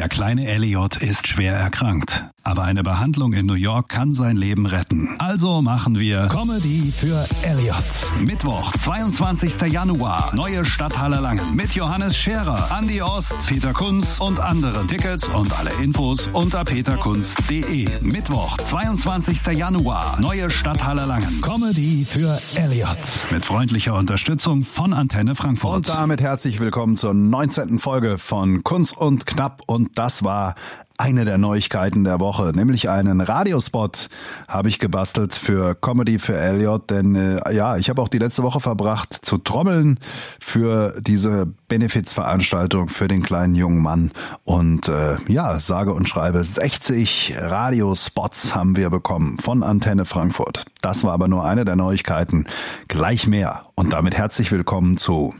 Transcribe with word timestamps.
Der 0.00 0.08
kleine 0.08 0.46
Elliot 0.46 0.96
ist 0.96 1.28
schwer 1.28 1.52
erkrankt. 1.52 2.24
Aber 2.50 2.64
eine 2.64 2.82
Behandlung 2.82 3.32
in 3.32 3.46
New 3.46 3.54
York 3.54 3.88
kann 3.88 4.10
sein 4.10 4.34
Leben 4.34 4.66
retten. 4.66 5.14
Also 5.18 5.62
machen 5.62 6.00
wir 6.00 6.26
Comedy 6.26 6.92
für 6.92 7.24
Elliot. 7.42 7.76
Mittwoch, 8.26 8.72
22. 8.72 9.72
Januar. 9.72 10.34
Neue 10.34 10.64
Stadthalle 10.64 11.20
Langen. 11.20 11.54
Mit 11.54 11.74
Johannes 11.74 12.16
Scherer, 12.16 12.72
Andi 12.72 13.02
Ost, 13.02 13.36
Peter 13.46 13.72
Kunz 13.72 14.18
und 14.18 14.40
anderen. 14.40 14.88
Tickets 14.88 15.28
und 15.28 15.56
alle 15.56 15.70
Infos 15.80 16.26
unter 16.32 16.64
peterkunz.de. 16.64 17.86
Mittwoch, 18.00 18.56
22. 18.56 19.56
Januar. 19.56 20.20
Neue 20.20 20.50
Stadthalle 20.50 21.06
Langen. 21.06 21.40
Comedy 21.42 22.04
für 22.04 22.42
Elliot. 22.56 22.98
Mit 23.30 23.44
freundlicher 23.44 23.94
Unterstützung 23.94 24.64
von 24.64 24.92
Antenne 24.92 25.36
Frankfurt. 25.36 25.76
Und 25.76 25.88
damit 25.88 26.20
herzlich 26.20 26.58
willkommen 26.58 26.96
zur 26.96 27.14
19. 27.14 27.78
Folge 27.78 28.18
von 28.18 28.64
Kunst 28.64 28.96
und 28.96 29.24
Knapp. 29.24 29.62
Und 29.66 29.96
das 29.98 30.24
war 30.24 30.56
eine 31.00 31.24
der 31.24 31.38
Neuigkeiten 31.38 32.04
der 32.04 32.20
Woche, 32.20 32.52
nämlich 32.54 32.90
einen 32.90 33.22
Radiospot 33.22 34.08
habe 34.46 34.68
ich 34.68 34.78
gebastelt 34.78 35.34
für 35.34 35.74
Comedy 35.74 36.18
für 36.18 36.36
Elliot, 36.36 36.90
denn 36.90 37.14
äh, 37.14 37.54
ja, 37.54 37.76
ich 37.78 37.88
habe 37.88 38.02
auch 38.02 38.08
die 38.08 38.18
letzte 38.18 38.42
Woche 38.42 38.60
verbracht 38.60 39.14
zu 39.14 39.38
trommeln 39.38 39.98
für 40.38 40.94
diese 41.00 41.46
Benefizveranstaltung 41.68 42.88
für 42.88 43.08
den 43.08 43.22
kleinen 43.22 43.54
jungen 43.54 43.80
Mann. 43.80 44.10
Und 44.44 44.88
äh, 44.88 45.16
ja, 45.26 45.58
sage 45.58 45.94
und 45.94 46.06
schreibe 46.06 46.44
60 46.44 47.34
Radiospots 47.38 48.54
haben 48.54 48.76
wir 48.76 48.90
bekommen 48.90 49.38
von 49.38 49.62
Antenne 49.62 50.04
Frankfurt. 50.04 50.64
Das 50.82 51.02
war 51.02 51.12
aber 51.12 51.28
nur 51.28 51.46
eine 51.46 51.64
der 51.64 51.76
Neuigkeiten, 51.76 52.44
gleich 52.88 53.26
mehr. 53.26 53.62
Und 53.74 53.94
damit 53.94 54.16
herzlich 54.16 54.52
willkommen 54.52 54.98
zu 54.98 55.34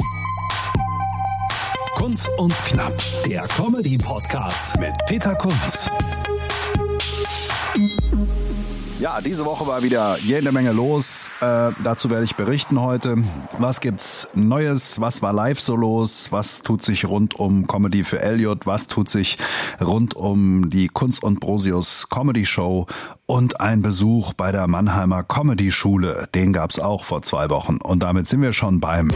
Kunz 2.01 2.27
und 2.39 2.55
Knapp, 2.65 2.95
der 3.27 3.43
Comedy-Podcast 3.43 4.81
mit 4.81 4.95
Peter 5.07 5.35
Kunz. 5.35 5.91
Ja, 9.01 9.21
diese 9.21 9.45
Woche 9.45 9.67
war 9.67 9.83
wieder 9.83 10.19
jede 10.19 10.51
Menge 10.51 10.73
los. 10.73 11.31
Äh, 11.43 11.73
dazu 11.85 12.09
werde 12.09 12.25
ich 12.25 12.37
berichten 12.37 12.81
heute. 12.81 13.17
Was 13.59 13.81
gibt's 13.81 14.29
Neues? 14.35 15.01
Was 15.01 15.21
war 15.21 15.35
live 15.35 15.61
so 15.61 15.77
los? 15.77 16.33
Was 16.33 16.63
tut 16.63 16.83
sich 16.83 17.07
rund 17.07 17.39
um 17.39 17.67
Comedy 17.67 18.03
für 18.03 18.21
Elliot? 18.21 18.67
Was 18.67 18.87
tut 18.87 19.11
sich 19.11 19.37
rund 19.79 20.17
um 20.17 20.71
die 20.71 20.89
Kunst 20.89 21.23
und 21.23 21.41
Brosius 21.41 22.09
Comedy 22.09 22.47
Show? 22.47 22.87
Und 23.31 23.61
ein 23.61 23.81
Besuch 23.81 24.33
bei 24.33 24.51
der 24.51 24.67
Mannheimer 24.67 25.23
Comedy 25.23 25.71
Schule. 25.71 26.27
Den 26.35 26.53
gab's 26.53 26.81
auch 26.81 27.05
vor 27.05 27.23
zwei 27.23 27.49
Wochen. 27.49 27.77
Und 27.77 28.03
damit 28.03 28.27
sind 28.27 28.43
wir 28.43 28.53
schon 28.53 28.81
beim 28.81 29.09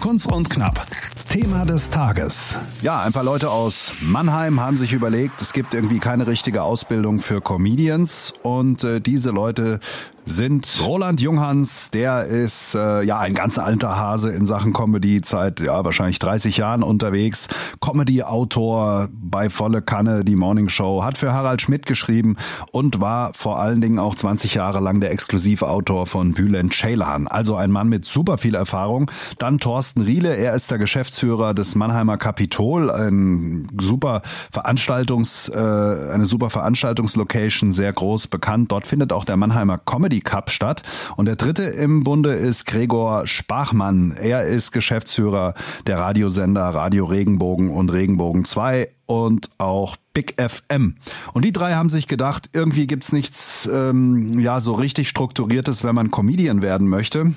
Kunst 0.00 0.26
und 0.26 0.50
Knapp. 0.50 0.84
Thema 1.28 1.64
des 1.64 1.88
Tages. 1.88 2.58
Ja, 2.82 3.02
ein 3.02 3.12
paar 3.12 3.22
Leute 3.22 3.50
aus 3.50 3.94
Mannheim 4.00 4.60
haben 4.60 4.76
sich 4.76 4.92
überlegt, 4.92 5.40
es 5.40 5.52
gibt 5.52 5.74
irgendwie 5.74 6.00
keine 6.00 6.26
richtige 6.26 6.64
Ausbildung 6.64 7.20
für 7.20 7.40
Comedians 7.40 8.34
und 8.42 8.82
äh, 8.82 9.00
diese 9.00 9.30
Leute 9.30 9.78
sind 10.24 10.80
Roland 10.84 11.20
Junghans, 11.20 11.90
der 11.90 12.26
ist 12.26 12.74
äh, 12.74 13.02
ja 13.02 13.18
ein 13.18 13.34
ganz 13.34 13.58
alter 13.58 13.96
Hase 13.96 14.30
in 14.30 14.44
Sachen 14.44 14.72
Comedy, 14.72 15.20
seit 15.24 15.60
ja 15.60 15.84
wahrscheinlich 15.84 16.18
30 16.20 16.56
Jahren 16.56 16.82
unterwegs, 16.82 17.48
Comedy-Autor 17.80 19.08
bei 19.12 19.50
Volle 19.50 19.82
Kanne, 19.82 20.24
die 20.24 20.36
Morning 20.36 20.68
Show, 20.68 21.02
hat 21.02 21.18
für 21.18 21.32
Harald 21.32 21.60
Schmidt 21.60 21.86
geschrieben 21.86 22.36
und 22.70 23.00
war 23.00 23.34
vor 23.34 23.51
allen 23.60 23.80
Dingen 23.80 23.98
auch 23.98 24.14
20 24.14 24.54
Jahre 24.54 24.80
lang 24.80 25.00
der 25.00 25.12
Exklusivautor 25.12 26.06
von 26.06 26.32
Bülent 26.32 26.72
Ceylan, 26.72 27.26
also 27.28 27.56
ein 27.56 27.70
Mann 27.70 27.88
mit 27.88 28.04
super 28.04 28.38
viel 28.38 28.54
Erfahrung. 28.54 29.10
Dann 29.38 29.58
Thorsten 29.58 30.02
Riele, 30.02 30.36
er 30.36 30.54
ist 30.54 30.70
der 30.70 30.78
Geschäftsführer 30.78 31.54
des 31.54 31.74
Mannheimer 31.74 32.16
Kapitol, 32.16 32.90
ein 32.90 33.66
super 33.80 34.22
Veranstaltungs, 34.50 35.48
äh, 35.48 35.58
eine 35.58 36.26
super 36.26 36.50
Veranstaltungslocation, 36.50 37.72
sehr 37.72 37.92
groß 37.92 38.28
bekannt. 38.28 38.72
Dort 38.72 38.86
findet 38.86 39.12
auch 39.12 39.24
der 39.24 39.36
Mannheimer 39.36 39.78
Comedy 39.78 40.20
Cup 40.20 40.50
statt. 40.50 40.82
Und 41.16 41.26
der 41.26 41.36
dritte 41.36 41.62
im 41.62 42.02
Bunde 42.04 42.32
ist 42.32 42.66
Gregor 42.66 43.26
Spachmann. 43.26 44.12
Er 44.12 44.44
ist 44.44 44.72
Geschäftsführer 44.72 45.54
der 45.86 45.98
Radiosender 45.98 46.62
Radio 46.62 47.04
Regenbogen 47.04 47.70
und 47.70 47.90
Regenbogen 47.90 48.44
2 48.44 48.88
und 49.06 49.50
auch 49.58 49.96
Big 50.12 50.34
FM. 50.40 50.96
Und 51.32 51.44
die 51.44 51.52
drei 51.52 51.74
haben 51.74 51.88
sich 51.88 52.06
gedacht, 52.06 52.50
irgendwie 52.52 52.86
gibt's 52.86 53.12
nichts 53.12 53.68
ähm, 53.72 54.38
ja 54.38 54.60
so 54.60 54.74
richtig 54.74 55.08
strukturiertes, 55.08 55.84
wenn 55.84 55.94
man 55.94 56.10
Comedian 56.10 56.62
werden 56.62 56.88
möchte 56.88 57.34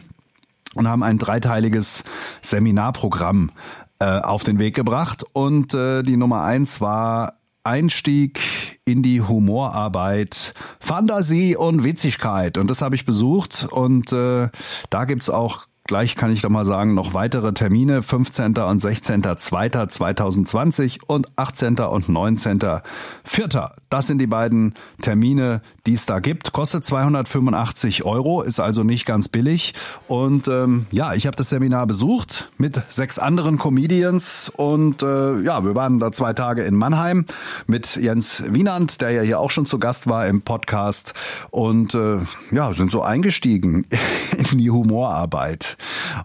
und 0.76 0.88
haben 0.88 1.04
ein 1.04 1.18
dreiteiliges 1.18 2.04
Seminarprogramm 2.42 3.52
äh, 4.00 4.20
auf 4.20 4.44
den 4.44 4.60
Weg 4.60 4.76
gebracht. 4.76 5.26
Und 5.34 5.74
äh, 5.74 6.04
die 6.04 6.18
Nummer 6.18 6.44
eins 6.44 6.82
war 6.82 7.34
Einstieg 7.64 8.40
in 8.86 9.02
die 9.02 9.22
Humorarbeit, 9.22 10.54
Fantasie 10.80 11.56
und 11.56 11.84
Witzigkeit. 11.84 12.58
Und 12.58 12.70
das 12.70 12.82
habe 12.82 12.96
ich 12.96 13.06
besucht 13.06 13.68
und 13.72 14.12
äh, 14.12 14.50
da 14.90 15.06
gibt's 15.06 15.30
auch 15.30 15.66
Gleich 15.88 16.16
kann 16.16 16.32
ich 16.32 16.42
doch 16.42 16.50
mal 16.50 16.66
sagen, 16.66 16.96
noch 16.96 17.14
weitere 17.14 17.54
Termine, 17.54 18.02
15. 18.02 18.58
und 18.58 18.82
16.02.2020 18.82 21.02
und 21.06 21.28
18. 21.36 21.78
und 21.78 22.08
19.04. 22.08 23.70
Das 23.90 24.08
sind 24.08 24.18
die 24.18 24.26
beiden 24.26 24.74
Termine, 25.04 25.62
die 25.86 25.94
es 25.94 26.08
da 26.08 26.18
gibt. 26.18 26.54
Kostet 26.54 26.84
285 26.86 28.04
Euro, 28.04 28.42
ist 28.42 28.60
also 28.60 28.84
nicht 28.84 29.06
ganz 29.06 29.30
billig. 29.30 29.76
Und 30.08 30.48
ähm, 30.48 30.88
ja, 30.90 31.14
ich 31.14 31.28
habe 31.28 31.38
das 31.38 31.50
Seminar 31.50 31.86
besucht 31.86 32.50
mit 32.58 32.82
sechs 32.90 33.20
anderen 33.20 33.60
Comedians 33.60 34.52
und 34.58 35.04
äh, 35.04 35.40
ja, 35.42 35.64
wir 35.64 35.76
waren 35.76 36.00
da 36.00 36.12
zwei 36.12 36.34
Tage 36.34 36.64
in 36.64 36.74
Mannheim 36.74 37.28
mit 37.68 37.96
Jens 37.96 38.42
Wienand, 38.48 39.02
der 39.02 39.12
ja 39.12 39.22
hier 39.22 39.40
auch 39.40 39.52
schon 39.52 39.68
zu 39.68 39.78
Gast 39.78 40.08
war 40.08 40.26
im 40.26 40.42
Podcast 40.42 41.14
und 41.52 41.94
äh, 41.94 42.18
ja, 42.50 42.74
sind 42.74 42.90
so 42.90 43.04
eingestiegen 43.04 43.86
in 44.52 44.58
die 44.58 44.72
Humorarbeit. 44.72 45.75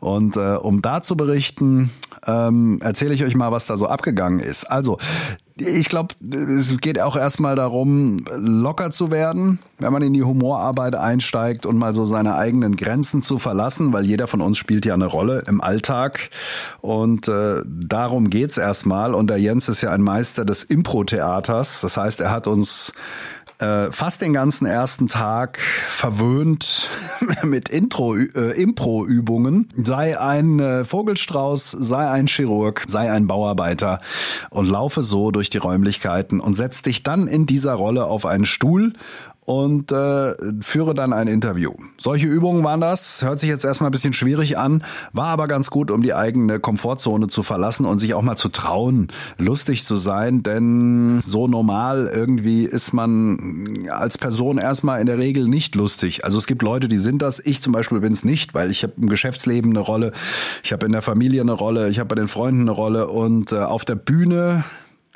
Und 0.00 0.36
äh, 0.36 0.56
um 0.56 0.82
da 0.82 1.02
zu 1.02 1.16
berichten, 1.16 1.90
ähm, 2.26 2.78
erzähle 2.82 3.14
ich 3.14 3.24
euch 3.24 3.34
mal, 3.34 3.52
was 3.52 3.66
da 3.66 3.76
so 3.76 3.86
abgegangen 3.86 4.40
ist. 4.40 4.64
Also, 4.64 4.98
ich 5.56 5.88
glaube, 5.88 6.14
es 6.30 6.76
geht 6.78 7.00
auch 7.00 7.16
erstmal 7.16 7.54
darum, 7.54 8.24
locker 8.34 8.90
zu 8.90 9.10
werden, 9.10 9.58
wenn 9.78 9.92
man 9.92 10.02
in 10.02 10.14
die 10.14 10.22
Humorarbeit 10.22 10.94
einsteigt 10.94 11.66
und 11.66 11.76
mal 11.76 11.92
so 11.92 12.06
seine 12.06 12.36
eigenen 12.36 12.76
Grenzen 12.76 13.22
zu 13.22 13.38
verlassen, 13.38 13.92
weil 13.92 14.06
jeder 14.06 14.26
von 14.26 14.40
uns 14.40 14.58
spielt 14.58 14.86
ja 14.86 14.94
eine 14.94 15.06
Rolle 15.06 15.42
im 15.46 15.60
Alltag. 15.60 16.30
Und 16.80 17.28
äh, 17.28 17.62
darum 17.66 18.30
geht's 18.30 18.56
erstmal. 18.56 19.14
Und 19.14 19.28
der 19.28 19.38
Jens 19.38 19.68
ist 19.68 19.82
ja 19.82 19.90
ein 19.90 20.02
Meister 20.02 20.44
des 20.44 20.64
Impro-Theaters. 20.64 21.82
Das 21.82 21.96
heißt, 21.96 22.20
er 22.20 22.30
hat 22.30 22.46
uns 22.46 22.94
äh, 23.60 23.92
fast 23.92 24.22
den 24.22 24.32
ganzen 24.32 24.66
ersten 24.66 25.06
Tag 25.08 25.58
verwöhnt 25.58 26.88
mit 27.42 27.68
Intro, 27.68 28.16
äh, 28.16 28.60
Impro-Übungen. 28.60 29.68
Sei 29.84 30.18
ein 30.18 30.58
äh, 30.60 30.84
Vogelstrauß, 30.84 31.70
sei 31.70 32.08
ein 32.08 32.26
Chirurg, 32.26 32.84
sei 32.88 33.10
ein 33.10 33.26
Bauarbeiter 33.26 34.00
und 34.50 34.68
laufe 34.68 35.02
so 35.02 35.30
durch 35.30 35.50
die 35.50 35.58
Räumlichkeiten 35.58 36.40
und 36.40 36.54
setz 36.54 36.82
dich 36.82 37.02
dann 37.02 37.26
in 37.26 37.46
dieser 37.46 37.74
Rolle 37.74 38.06
auf 38.06 38.26
einen 38.26 38.46
Stuhl 38.46 38.94
und 39.50 39.90
äh, 39.90 40.32
führe 40.60 40.94
dann 40.94 41.12
ein 41.12 41.26
Interview. 41.26 41.72
Solche 41.98 42.28
Übungen 42.28 42.62
waren 42.62 42.80
das. 42.80 43.22
Hört 43.22 43.40
sich 43.40 43.48
jetzt 43.48 43.64
erstmal 43.64 43.90
ein 43.90 43.90
bisschen 43.90 44.12
schwierig 44.12 44.56
an, 44.56 44.84
war 45.12 45.26
aber 45.26 45.48
ganz 45.48 45.70
gut, 45.70 45.90
um 45.90 46.02
die 46.02 46.14
eigene 46.14 46.60
Komfortzone 46.60 47.26
zu 47.26 47.42
verlassen 47.42 47.84
und 47.84 47.98
sich 47.98 48.14
auch 48.14 48.22
mal 48.22 48.36
zu 48.36 48.48
trauen, 48.48 49.08
lustig 49.38 49.84
zu 49.84 49.96
sein. 49.96 50.44
Denn 50.44 51.20
so 51.20 51.48
normal 51.48 52.08
irgendwie 52.14 52.62
ist 52.62 52.92
man 52.92 53.88
als 53.90 54.18
Person 54.18 54.56
erstmal 54.58 55.00
in 55.00 55.08
der 55.08 55.18
Regel 55.18 55.48
nicht 55.48 55.74
lustig. 55.74 56.24
Also 56.24 56.38
es 56.38 56.46
gibt 56.46 56.62
Leute, 56.62 56.86
die 56.86 56.98
sind 56.98 57.20
das. 57.20 57.44
Ich 57.44 57.60
zum 57.60 57.72
Beispiel 57.72 57.98
bin 57.98 58.12
es 58.12 58.24
nicht, 58.24 58.54
weil 58.54 58.70
ich 58.70 58.84
habe 58.84 58.92
im 58.98 59.08
Geschäftsleben 59.08 59.72
eine 59.72 59.80
Rolle, 59.80 60.12
ich 60.62 60.72
habe 60.72 60.86
in 60.86 60.92
der 60.92 61.02
Familie 61.02 61.40
eine 61.40 61.54
Rolle, 61.54 61.88
ich 61.88 61.98
habe 61.98 62.10
bei 62.10 62.14
den 62.14 62.28
Freunden 62.28 62.60
eine 62.60 62.70
Rolle 62.70 63.08
und 63.08 63.50
äh, 63.50 63.56
auf 63.56 63.84
der 63.84 63.96
Bühne 63.96 64.62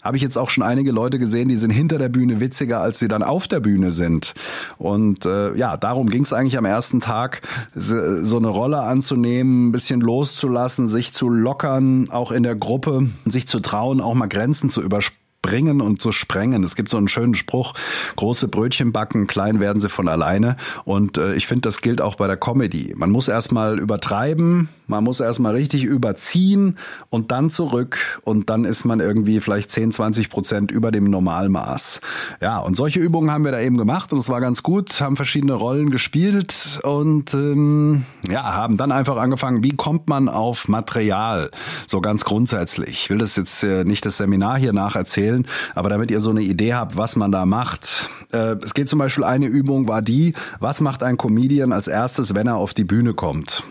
habe 0.04 0.16
ich 0.16 0.22
jetzt 0.22 0.36
auch 0.36 0.50
schon 0.50 0.62
einige 0.62 0.92
Leute 0.92 1.18
gesehen, 1.18 1.48
die 1.48 1.56
sind 1.56 1.70
hinter 1.70 1.98
der 1.98 2.10
Bühne 2.10 2.40
witziger, 2.40 2.80
als 2.80 2.98
sie 2.98 3.08
dann 3.08 3.22
auf 3.22 3.48
der 3.48 3.60
Bühne 3.60 3.90
sind. 3.90 4.34
Und 4.78 5.24
äh, 5.24 5.54
ja, 5.56 5.76
darum 5.76 6.08
ging 6.08 6.22
es 6.22 6.32
eigentlich 6.32 6.58
am 6.58 6.66
ersten 6.66 7.00
Tag, 7.00 7.40
so 7.74 8.36
eine 8.36 8.48
Rolle 8.48 8.82
anzunehmen, 8.82 9.68
ein 9.68 9.72
bisschen 9.72 10.00
loszulassen, 10.00 10.86
sich 10.86 11.12
zu 11.12 11.28
lockern, 11.28 12.10
auch 12.10 12.30
in 12.30 12.42
der 12.42 12.54
Gruppe, 12.54 13.08
sich 13.24 13.48
zu 13.48 13.60
trauen, 13.60 14.00
auch 14.00 14.14
mal 14.14 14.28
Grenzen 14.28 14.68
zu 14.68 14.82
überspringen 14.82 15.23
bringen 15.44 15.82
und 15.82 16.00
zu 16.00 16.10
sprengen. 16.10 16.64
Es 16.64 16.74
gibt 16.74 16.88
so 16.88 16.96
einen 16.96 17.06
schönen 17.06 17.34
Spruch, 17.34 17.74
große 18.16 18.48
Brötchen 18.48 18.92
backen, 18.92 19.26
klein 19.26 19.60
werden 19.60 19.78
sie 19.78 19.90
von 19.90 20.08
alleine. 20.08 20.56
Und 20.86 21.18
äh, 21.18 21.34
ich 21.34 21.46
finde, 21.46 21.68
das 21.68 21.82
gilt 21.82 22.00
auch 22.00 22.14
bei 22.14 22.26
der 22.26 22.38
Comedy. 22.38 22.94
Man 22.96 23.10
muss 23.10 23.28
erstmal 23.28 23.78
übertreiben, 23.78 24.70
man 24.86 25.04
muss 25.04 25.20
erstmal 25.20 25.54
richtig 25.54 25.84
überziehen 25.84 26.78
und 27.10 27.30
dann 27.30 27.50
zurück 27.50 28.20
und 28.24 28.48
dann 28.48 28.64
ist 28.64 28.84
man 28.84 29.00
irgendwie 29.00 29.40
vielleicht 29.40 29.70
10, 29.70 29.92
20 29.92 30.30
Prozent 30.30 30.70
über 30.70 30.90
dem 30.90 31.04
Normalmaß. 31.04 32.00
Ja, 32.40 32.58
und 32.60 32.74
solche 32.74 33.00
Übungen 33.00 33.30
haben 33.30 33.44
wir 33.44 33.52
da 33.52 33.60
eben 33.60 33.76
gemacht 33.76 34.14
und 34.14 34.18
es 34.20 34.30
war 34.30 34.40
ganz 34.40 34.62
gut, 34.62 35.00
haben 35.02 35.16
verschiedene 35.16 35.52
Rollen 35.52 35.90
gespielt 35.90 36.80
und 36.84 37.34
ähm, 37.34 38.04
ja, 38.28 38.44
haben 38.54 38.78
dann 38.78 38.92
einfach 38.92 39.16
angefangen, 39.18 39.62
wie 39.62 39.76
kommt 39.76 40.08
man 40.08 40.30
auf 40.30 40.68
Material? 40.68 41.50
So 41.86 42.00
ganz 42.00 42.24
grundsätzlich. 42.24 42.90
Ich 42.90 43.10
will 43.10 43.18
das 43.18 43.36
jetzt 43.36 43.62
äh, 43.62 43.84
nicht 43.84 44.06
das 44.06 44.16
Seminar 44.16 44.58
hier 44.58 44.72
nacherzählen, 44.72 45.33
erzählen, 45.34 45.46
aber 45.74 45.88
damit 45.88 46.10
ihr 46.10 46.20
so 46.20 46.30
eine 46.30 46.42
Idee 46.42 46.74
habt, 46.74 46.96
was 46.96 47.16
man 47.16 47.32
da 47.32 47.46
macht. 47.46 48.10
Äh, 48.32 48.56
es 48.62 48.74
geht 48.74 48.88
zum 48.88 48.98
Beispiel, 48.98 49.24
eine 49.24 49.46
Übung 49.46 49.88
war 49.88 50.02
die, 50.02 50.34
was 50.60 50.80
macht 50.80 51.02
ein 51.02 51.16
Comedian 51.16 51.72
als 51.72 51.88
erstes, 51.88 52.34
wenn 52.34 52.46
er 52.46 52.56
auf 52.56 52.74
die 52.74 52.84
Bühne 52.84 53.14
kommt? 53.14 53.64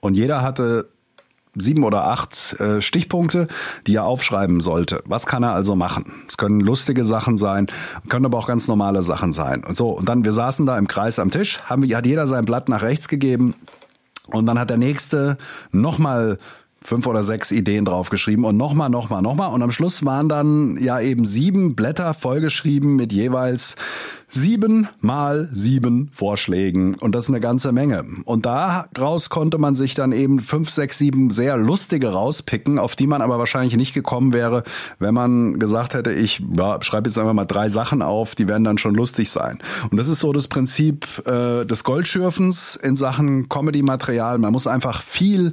Und 0.00 0.14
jeder 0.14 0.42
hatte 0.42 0.88
sieben 1.56 1.82
oder 1.82 2.04
acht 2.04 2.58
äh, 2.60 2.80
Stichpunkte, 2.80 3.48
die 3.86 3.96
er 3.96 4.04
aufschreiben 4.04 4.60
sollte. 4.60 5.02
Was 5.04 5.26
kann 5.26 5.42
er 5.42 5.52
also 5.52 5.74
machen? 5.74 6.12
Es 6.28 6.36
können 6.36 6.60
lustige 6.60 7.04
Sachen 7.04 7.36
sein, 7.36 7.66
können 8.08 8.24
aber 8.24 8.38
auch 8.38 8.46
ganz 8.46 8.68
normale 8.68 9.02
Sachen 9.02 9.32
sein. 9.32 9.64
Und 9.64 9.76
so, 9.76 9.90
und 9.90 10.08
dann, 10.08 10.24
wir 10.24 10.32
saßen 10.32 10.64
da 10.64 10.78
im 10.78 10.86
Kreis 10.86 11.18
am 11.18 11.30
Tisch, 11.30 11.60
haben, 11.64 11.82
hat 11.92 12.06
jeder 12.06 12.28
sein 12.28 12.44
Blatt 12.44 12.68
nach 12.68 12.82
rechts 12.82 13.08
gegeben 13.08 13.54
und 14.28 14.46
dann 14.46 14.60
hat 14.60 14.70
der 14.70 14.76
Nächste 14.76 15.38
nochmal 15.72 16.38
fünf 16.82 17.06
oder 17.06 17.22
sechs 17.22 17.50
Ideen 17.50 17.84
draufgeschrieben 17.84 18.44
und 18.44 18.56
nochmal, 18.56 18.88
nochmal, 18.88 19.22
nochmal. 19.22 19.52
Und 19.52 19.62
am 19.62 19.70
Schluss 19.70 20.04
waren 20.04 20.28
dann 20.28 20.76
ja 20.78 20.98
eben 21.00 21.24
sieben 21.24 21.74
Blätter 21.74 22.14
vollgeschrieben 22.14 22.96
mit 22.96 23.12
jeweils 23.12 23.76
sieben 24.30 24.88
mal 25.00 25.48
sieben 25.52 26.08
Vorschlägen. 26.12 26.94
Und 26.94 27.14
das 27.14 27.24
ist 27.24 27.30
eine 27.30 27.40
ganze 27.40 27.72
Menge. 27.72 28.04
Und 28.24 28.46
daraus 28.46 29.28
konnte 29.28 29.58
man 29.58 29.74
sich 29.74 29.94
dann 29.94 30.12
eben 30.12 30.38
fünf, 30.38 30.70
sechs, 30.70 30.98
sieben 30.98 31.30
sehr 31.30 31.56
lustige 31.56 32.12
rauspicken, 32.12 32.78
auf 32.78 32.96
die 32.96 33.06
man 33.06 33.22
aber 33.22 33.38
wahrscheinlich 33.38 33.76
nicht 33.76 33.92
gekommen 33.92 34.32
wäre, 34.32 34.62
wenn 34.98 35.14
man 35.14 35.58
gesagt 35.58 35.94
hätte, 35.94 36.12
ich 36.12 36.42
ja, 36.56 36.78
schreibe 36.80 37.08
jetzt 37.08 37.18
einfach 37.18 37.34
mal 37.34 37.44
drei 37.44 37.68
Sachen 37.68 38.02
auf, 38.02 38.34
die 38.34 38.48
werden 38.48 38.64
dann 38.64 38.78
schon 38.78 38.94
lustig 38.94 39.30
sein. 39.30 39.58
Und 39.90 39.98
das 39.98 40.08
ist 40.08 40.20
so 40.20 40.32
das 40.32 40.48
Prinzip 40.48 41.06
äh, 41.26 41.64
des 41.64 41.84
Goldschürfens 41.84 42.76
in 42.76 42.96
Sachen 42.96 43.48
Comedy-Material. 43.48 44.38
Man 44.38 44.52
muss 44.52 44.66
einfach 44.66 45.02
viel 45.02 45.52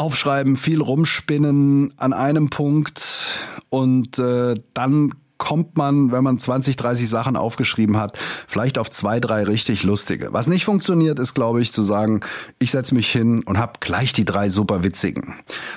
aufschreiben, 0.00 0.56
viel 0.56 0.80
rumspinnen 0.80 1.92
an 1.98 2.14
einem 2.14 2.48
Punkt 2.48 3.38
und 3.68 4.18
äh, 4.18 4.54
dann 4.72 5.12
kommt 5.36 5.76
man, 5.76 6.12
wenn 6.12 6.22
man 6.22 6.38
20, 6.38 6.76
30 6.76 7.08
Sachen 7.08 7.34
aufgeschrieben 7.34 7.96
hat, 7.96 8.16
vielleicht 8.46 8.78
auf 8.78 8.90
zwei, 8.90 9.20
drei 9.20 9.42
richtig 9.42 9.82
lustige. 9.84 10.32
Was 10.32 10.46
nicht 10.46 10.66
funktioniert, 10.66 11.18
ist, 11.18 11.34
glaube 11.34 11.62
ich, 11.62 11.72
zu 11.72 11.80
sagen, 11.80 12.20
ich 12.58 12.70
setze 12.70 12.94
mich 12.94 13.10
hin 13.10 13.42
und 13.44 13.58
habe 13.58 13.72
gleich 13.80 14.12
die 14.12 14.26
drei 14.26 14.50
super 14.50 14.84
witzigen. 14.84 15.34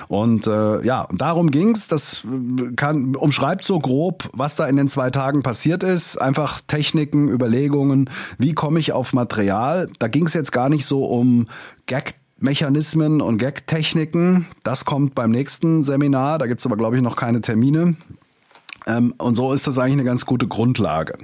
Und 0.08 0.46
äh, 0.46 0.84
ja, 0.84 1.08
darum 1.12 1.50
ging's. 1.50 1.88
Das 1.88 2.26
kann 2.76 3.16
umschreibt 3.16 3.64
so 3.64 3.78
grob, 3.78 4.28
was 4.34 4.54
da 4.54 4.66
in 4.66 4.76
den 4.76 4.88
zwei 4.88 5.10
Tagen 5.10 5.42
passiert 5.42 5.82
ist. 5.82 6.18
Einfach 6.18 6.60
Techniken, 6.66 7.28
Überlegungen, 7.28 8.10
wie 8.36 8.52
komme 8.52 8.78
ich 8.78 8.92
auf 8.92 9.14
Material. 9.14 9.88
Da 9.98 10.08
ging's 10.08 10.34
jetzt 10.34 10.52
gar 10.52 10.68
nicht 10.68 10.84
so 10.84 11.06
um 11.06 11.46
Gag 11.86 12.14
Mechanismen 12.44 13.22
und 13.22 13.38
Gag-Techniken. 13.38 14.46
Das 14.62 14.84
kommt 14.84 15.14
beim 15.14 15.30
nächsten 15.30 15.82
Seminar. 15.82 16.38
Da 16.38 16.46
gibt's 16.46 16.66
aber, 16.66 16.76
glaube 16.76 16.96
ich, 16.96 17.02
noch 17.02 17.16
keine 17.16 17.40
Termine. 17.40 17.96
Ähm, 18.86 19.14
und 19.16 19.34
so 19.34 19.52
ist 19.52 19.66
das 19.66 19.78
eigentlich 19.78 19.94
eine 19.94 20.04
ganz 20.04 20.26
gute 20.26 20.46
Grundlage. 20.46 21.16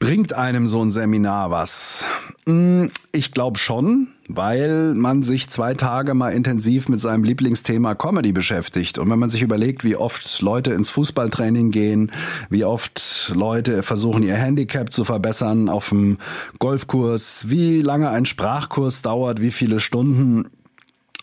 Bringt 0.00 0.34
einem 0.34 0.66
so 0.66 0.82
ein 0.82 0.90
Seminar 0.90 1.52
was? 1.52 2.04
Hm, 2.48 2.92
ich 3.10 3.32
glaube 3.32 3.58
schon, 3.58 4.08
weil 4.28 4.94
man 4.94 5.24
sich 5.24 5.48
zwei 5.48 5.74
Tage 5.74 6.14
mal 6.14 6.30
intensiv 6.30 6.88
mit 6.88 7.00
seinem 7.00 7.24
Lieblingsthema 7.24 7.96
Comedy 7.96 8.30
beschäftigt. 8.30 8.98
Und 8.98 9.10
wenn 9.10 9.18
man 9.18 9.30
sich 9.30 9.42
überlegt, 9.42 9.82
wie 9.82 9.96
oft 9.96 10.40
Leute 10.42 10.72
ins 10.72 10.90
Fußballtraining 10.90 11.72
gehen, 11.72 12.12
wie 12.48 12.64
oft 12.64 13.32
Leute 13.34 13.82
versuchen, 13.82 14.22
ihr 14.22 14.36
Handicap 14.36 14.92
zu 14.92 15.04
verbessern 15.04 15.68
auf 15.68 15.88
dem 15.88 16.18
Golfkurs, 16.60 17.50
wie 17.50 17.80
lange 17.82 18.10
ein 18.10 18.26
Sprachkurs 18.26 19.02
dauert, 19.02 19.40
wie 19.40 19.50
viele 19.50 19.80
Stunden, 19.80 20.44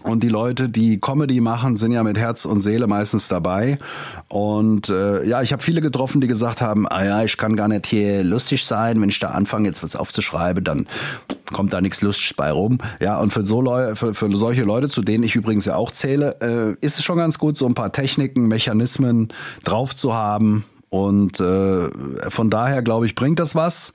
und 0.04 0.22
die 0.22 0.30
Leute, 0.30 0.70
die 0.70 1.00
Comedy 1.00 1.40
machen, 1.42 1.78
sind 1.78 1.94
ja 1.94 2.04
mit 2.04 2.18
Herz 2.18 2.46
und 2.46 2.60
Seele 2.60 2.88
meistens 2.88 3.28
dabei. 3.30 3.80
Und 4.28 4.90
äh, 4.90 5.26
ja, 5.26 5.42
ich 5.42 5.54
habe 5.54 5.64
viele 5.64 5.82
getroffen, 5.82 6.20
die 6.20 6.28
gesagt 6.28 6.62
haben, 6.62 6.88
ah 6.88 7.04
ja, 7.04 7.24
ich 7.24 7.38
kann 7.38 7.56
gar 7.56 7.68
nicht 7.70 7.88
hier 7.88 8.24
lustig 8.24 8.66
sein. 8.66 9.02
Wenn 9.02 9.10
ich 9.10 9.20
da 9.20 9.30
anfange, 9.30 9.68
jetzt 9.68 9.82
was 9.82 9.96
aufzuschreiben, 9.96 10.64
dann 10.64 10.88
kommt 11.52 11.74
da 11.74 11.82
nichts 11.82 12.02
Lustiges 12.02 12.34
bei 12.34 12.52
rum. 12.52 12.80
Ja, 13.00 13.18
und 13.20 13.32
für 13.32 13.46
so 13.46 13.62
Leute, 13.62 13.96
für, 13.96 14.14
für 14.14 14.36
solche 14.36 14.64
Leute, 14.64 14.90
zu 14.90 15.02
denen 15.02 15.24
ich 15.24 15.36
übrigens 15.36 15.66
ja 15.66 15.76
auch 15.76 15.92
zähle, 15.92 16.36
äh, 16.42 16.86
ist 16.86 16.98
es 16.98 17.04
schon 17.04 17.18
ganz 17.18 17.40
gut, 17.40 17.58
so 17.58 17.66
ein 17.66 17.74
paar 17.74 17.92
Techniken, 17.92 18.48
Mechanismen 18.48 19.30
drauf 19.64 19.96
zu 19.96 20.14
haben. 20.14 20.66
Und 20.90 21.40
äh, 21.40 21.90
von 22.30 22.50
daher, 22.50 22.82
glaube 22.82 23.06
ich, 23.06 23.16
bringt 23.16 23.40
das 23.40 23.56
was. 23.56 23.94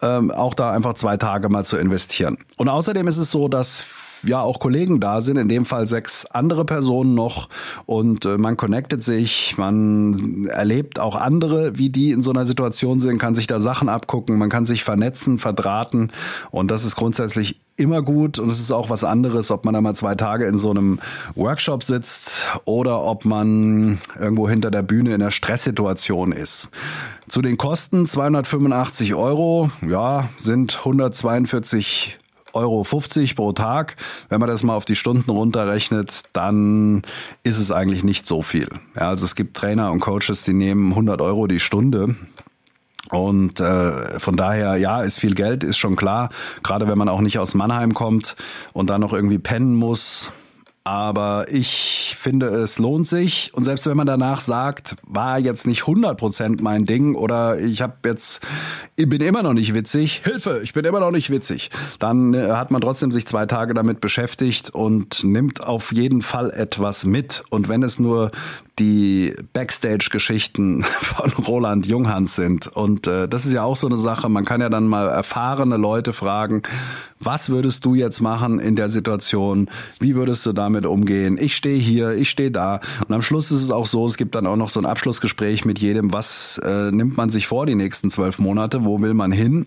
Ähm, 0.00 0.30
auch 0.30 0.54
da 0.54 0.70
einfach 0.70 0.94
zwei 0.94 1.16
Tage 1.16 1.48
mal 1.48 1.64
zu 1.64 1.76
investieren. 1.76 2.38
Und 2.56 2.68
außerdem 2.68 3.08
ist 3.08 3.16
es 3.16 3.32
so, 3.32 3.48
dass 3.48 3.84
ja 4.22 4.40
auch 4.40 4.60
Kollegen 4.60 5.00
da 5.00 5.20
sind, 5.20 5.36
in 5.36 5.48
dem 5.48 5.64
Fall 5.64 5.86
sechs 5.86 6.26
andere 6.26 6.64
Personen 6.64 7.14
noch. 7.14 7.48
Und 7.86 8.24
äh, 8.24 8.38
man 8.38 8.56
connectet 8.56 9.02
sich, 9.02 9.56
man 9.56 10.46
erlebt 10.46 10.98
auch 10.98 11.16
andere, 11.16 11.78
wie 11.78 11.90
die 11.90 12.12
in 12.12 12.22
so 12.22 12.30
einer 12.30 12.46
Situation 12.46 13.00
sind, 13.00 13.18
kann 13.18 13.34
sich 13.34 13.46
da 13.46 13.60
Sachen 13.60 13.88
abgucken, 13.88 14.38
man 14.38 14.50
kann 14.50 14.66
sich 14.66 14.84
vernetzen, 14.84 15.38
verdrahten. 15.38 16.12
Und 16.50 16.70
das 16.70 16.84
ist 16.84 16.96
grundsätzlich 16.96 17.60
immer 17.78 18.02
gut. 18.02 18.38
Und 18.38 18.50
es 18.50 18.60
ist 18.60 18.72
auch 18.72 18.90
was 18.90 19.04
anderes, 19.04 19.50
ob 19.50 19.64
man 19.64 19.72
da 19.72 19.80
mal 19.80 19.94
zwei 19.94 20.14
Tage 20.14 20.46
in 20.46 20.58
so 20.58 20.70
einem 20.70 20.98
Workshop 21.34 21.82
sitzt 21.82 22.46
oder 22.64 23.02
ob 23.02 23.24
man 23.24 23.98
irgendwo 24.18 24.48
hinter 24.48 24.70
der 24.70 24.82
Bühne 24.82 25.14
in 25.14 25.22
einer 25.22 25.30
Stresssituation 25.30 26.32
ist. 26.32 26.68
Zu 27.28 27.40
den 27.40 27.56
Kosten 27.56 28.06
285 28.06 29.14
Euro, 29.14 29.70
ja, 29.86 30.28
sind 30.36 30.78
142 30.78 32.17
Euro 32.52 32.84
50 32.84 33.36
pro 33.36 33.52
Tag. 33.52 33.96
Wenn 34.28 34.40
man 34.40 34.48
das 34.48 34.62
mal 34.62 34.74
auf 34.74 34.84
die 34.84 34.96
Stunden 34.96 35.30
runterrechnet, 35.30 36.30
dann 36.34 37.02
ist 37.42 37.58
es 37.58 37.70
eigentlich 37.70 38.04
nicht 38.04 38.26
so 38.26 38.42
viel. 38.42 38.68
Ja, 38.96 39.08
also 39.08 39.24
es 39.24 39.34
gibt 39.34 39.56
Trainer 39.56 39.92
und 39.92 40.00
Coaches, 40.00 40.44
die 40.44 40.54
nehmen 40.54 40.90
100 40.90 41.20
Euro 41.20 41.46
die 41.46 41.60
Stunde. 41.60 42.16
Und 43.10 43.60
äh, 43.60 44.20
von 44.20 44.36
daher, 44.36 44.76
ja, 44.76 45.02
ist 45.02 45.18
viel 45.18 45.34
Geld, 45.34 45.64
ist 45.64 45.78
schon 45.78 45.96
klar. 45.96 46.28
Gerade 46.62 46.88
wenn 46.88 46.98
man 46.98 47.08
auch 47.08 47.20
nicht 47.20 47.38
aus 47.38 47.54
Mannheim 47.54 47.94
kommt 47.94 48.36
und 48.72 48.90
dann 48.90 49.00
noch 49.00 49.12
irgendwie 49.12 49.38
pennen 49.38 49.74
muss, 49.74 50.30
aber 50.88 51.52
ich 51.52 52.16
finde, 52.18 52.46
es 52.46 52.78
lohnt 52.78 53.06
sich. 53.06 53.52
Und 53.52 53.64
selbst 53.64 53.86
wenn 53.86 53.96
man 53.98 54.06
danach 54.06 54.40
sagt, 54.40 54.96
war 55.02 55.38
jetzt 55.38 55.66
nicht 55.66 55.82
100% 55.82 56.62
mein 56.62 56.86
Ding 56.86 57.14
oder 57.14 57.60
ich 57.60 57.82
habe 57.82 57.96
jetzt, 58.06 58.40
ich 58.96 59.06
bin 59.06 59.20
immer 59.20 59.42
noch 59.42 59.52
nicht 59.52 59.74
witzig, 59.74 60.22
Hilfe, 60.24 60.62
ich 60.62 60.72
bin 60.72 60.86
immer 60.86 61.00
noch 61.00 61.10
nicht 61.10 61.28
witzig, 61.28 61.68
dann 61.98 62.32
äh, 62.32 62.52
hat 62.52 62.70
man 62.70 62.80
trotzdem 62.80 63.12
sich 63.12 63.26
zwei 63.26 63.44
Tage 63.44 63.74
damit 63.74 64.00
beschäftigt 64.00 64.70
und 64.70 65.24
nimmt 65.24 65.62
auf 65.62 65.92
jeden 65.92 66.22
Fall 66.22 66.50
etwas 66.52 67.04
mit. 67.04 67.42
Und 67.50 67.68
wenn 67.68 67.82
es 67.82 67.98
nur 67.98 68.30
die 68.78 69.34
Backstage-Geschichten 69.52 70.84
von 71.00 71.32
Roland 71.44 71.86
Junghans 71.86 72.34
sind. 72.36 72.66
Und 72.68 73.06
äh, 73.06 73.28
das 73.28 73.46
ist 73.46 73.52
ja 73.52 73.62
auch 73.62 73.76
so 73.76 73.86
eine 73.86 73.96
Sache, 73.96 74.28
man 74.28 74.44
kann 74.44 74.60
ja 74.60 74.68
dann 74.68 74.86
mal 74.86 75.08
erfahrene 75.08 75.76
Leute 75.76 76.12
fragen, 76.12 76.62
was 77.20 77.50
würdest 77.50 77.84
du 77.84 77.94
jetzt 77.94 78.20
machen 78.20 78.60
in 78.60 78.76
der 78.76 78.88
Situation? 78.88 79.68
Wie 79.98 80.14
würdest 80.14 80.46
du 80.46 80.52
damit 80.52 80.86
umgehen? 80.86 81.36
Ich 81.40 81.56
stehe 81.56 81.78
hier, 81.78 82.12
ich 82.12 82.30
stehe 82.30 82.50
da. 82.50 82.80
Und 83.06 83.12
am 83.12 83.22
Schluss 83.22 83.50
ist 83.50 83.62
es 83.62 83.70
auch 83.70 83.86
so, 83.86 84.06
es 84.06 84.16
gibt 84.16 84.34
dann 84.34 84.46
auch 84.46 84.56
noch 84.56 84.68
so 84.68 84.80
ein 84.80 84.86
Abschlussgespräch 84.86 85.64
mit 85.64 85.78
jedem, 85.80 86.12
was 86.12 86.58
äh, 86.58 86.92
nimmt 86.92 87.16
man 87.16 87.30
sich 87.30 87.46
vor 87.48 87.66
die 87.66 87.74
nächsten 87.74 88.10
zwölf 88.10 88.38
Monate, 88.38 88.84
wo 88.84 89.00
will 89.00 89.14
man 89.14 89.32
hin? 89.32 89.66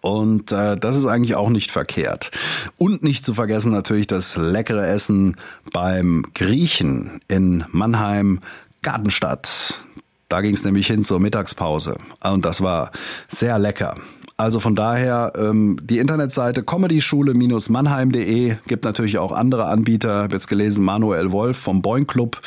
Und 0.00 0.52
äh, 0.52 0.76
das 0.76 0.96
ist 0.96 1.06
eigentlich 1.06 1.34
auch 1.34 1.50
nicht 1.50 1.70
verkehrt. 1.70 2.30
Und 2.76 3.02
nicht 3.02 3.24
zu 3.24 3.34
vergessen 3.34 3.72
natürlich 3.72 4.06
das 4.06 4.36
leckere 4.36 4.86
Essen 4.86 5.36
beim 5.72 6.24
Griechen 6.34 7.20
in 7.28 7.64
Mannheim, 7.70 8.40
Gartenstadt. 8.82 9.80
Da 10.28 10.40
ging 10.40 10.54
es 10.54 10.64
nämlich 10.64 10.86
hin 10.86 11.04
zur 11.04 11.20
Mittagspause. 11.20 11.96
Und 12.22 12.44
das 12.44 12.60
war 12.60 12.92
sehr 13.28 13.58
lecker. 13.58 13.96
Also 14.40 14.60
von 14.60 14.76
daher 14.76 15.32
ähm, 15.36 15.78
die 15.82 15.98
Internetseite 15.98 16.62
comedyschule-mannheim.de 16.62 18.54
gibt 18.68 18.84
natürlich 18.84 19.18
auch 19.18 19.32
andere 19.32 19.64
Anbieter. 19.64 20.18
Ich 20.18 20.22
habe 20.22 20.34
jetzt 20.34 20.46
gelesen, 20.46 20.84
Manuel 20.84 21.32
Wolf 21.32 21.58
vom 21.58 21.82
Boing 21.82 22.06
Club 22.06 22.40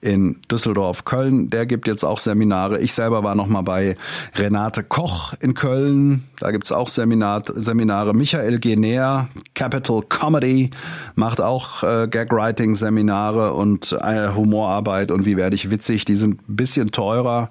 in 0.00 0.40
Düsseldorf, 0.50 1.04
Köln, 1.04 1.48
der 1.48 1.64
gibt 1.66 1.86
jetzt 1.86 2.02
auch 2.02 2.18
Seminare. 2.18 2.80
Ich 2.80 2.94
selber 2.94 3.22
war 3.22 3.36
noch 3.36 3.46
mal 3.46 3.62
bei 3.62 3.94
Renate 4.34 4.82
Koch 4.82 5.34
in 5.38 5.54
Köln. 5.54 6.24
Da 6.40 6.50
gibt's 6.50 6.72
auch 6.72 6.88
Seminar, 6.88 7.44
Seminare. 7.54 8.12
Michael 8.12 8.58
Gener, 8.58 9.28
Capital 9.54 10.02
Comedy, 10.08 10.72
macht 11.14 11.40
auch 11.40 11.84
äh, 11.84 12.08
Gag-Writing-Seminare 12.10 13.52
und 13.52 13.92
äh, 13.92 14.30
Humorarbeit 14.34 15.12
und 15.12 15.26
wie 15.26 15.36
werde 15.36 15.54
ich 15.54 15.70
witzig. 15.70 16.06
Die 16.06 16.16
sind 16.16 16.40
bisschen 16.48 16.90
teurer. 16.90 17.50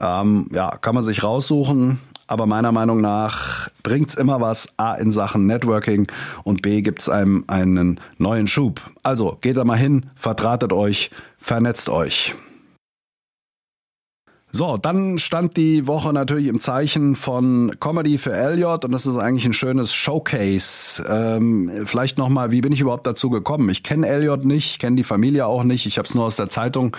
Ähm, 0.00 0.48
ja, 0.50 0.70
kann 0.78 0.94
man 0.94 1.04
sich 1.04 1.22
raussuchen. 1.22 2.00
Aber 2.34 2.46
meiner 2.46 2.72
Meinung 2.72 3.00
nach 3.00 3.68
bringt's 3.84 4.16
immer 4.16 4.40
was, 4.40 4.76
A 4.76 4.94
in 4.96 5.12
Sachen 5.12 5.46
Networking 5.46 6.08
und 6.42 6.62
B 6.62 6.82
gibt's 6.82 7.08
einem 7.08 7.44
einen 7.46 8.00
neuen 8.18 8.48
Schub. 8.48 8.80
Also 9.04 9.38
geht 9.40 9.56
da 9.56 9.64
mal 9.64 9.78
hin, 9.78 10.06
vertratet 10.16 10.72
euch, 10.72 11.12
vernetzt 11.38 11.88
euch. 11.88 12.34
So, 14.56 14.76
dann 14.76 15.18
stand 15.18 15.56
die 15.56 15.88
Woche 15.88 16.12
natürlich 16.12 16.46
im 16.46 16.60
Zeichen 16.60 17.16
von 17.16 17.74
Comedy 17.80 18.18
für 18.18 18.32
Elliot 18.32 18.84
und 18.84 18.92
das 18.92 19.04
ist 19.04 19.16
eigentlich 19.16 19.44
ein 19.46 19.52
schönes 19.52 19.92
Showcase. 19.92 21.04
Ähm, 21.08 21.72
vielleicht 21.86 22.18
nochmal, 22.18 22.52
wie 22.52 22.60
bin 22.60 22.70
ich 22.70 22.80
überhaupt 22.80 23.04
dazu 23.04 23.30
gekommen? 23.30 23.68
Ich 23.70 23.82
kenne 23.82 24.06
Elliot 24.06 24.44
nicht, 24.44 24.78
kenne 24.78 24.94
die 24.94 25.02
Familie 25.02 25.46
auch 25.46 25.64
nicht. 25.64 25.86
Ich 25.86 25.98
habe 25.98 26.06
es 26.06 26.14
nur 26.14 26.24
aus 26.24 26.36
der 26.36 26.50
Zeitung 26.50 26.96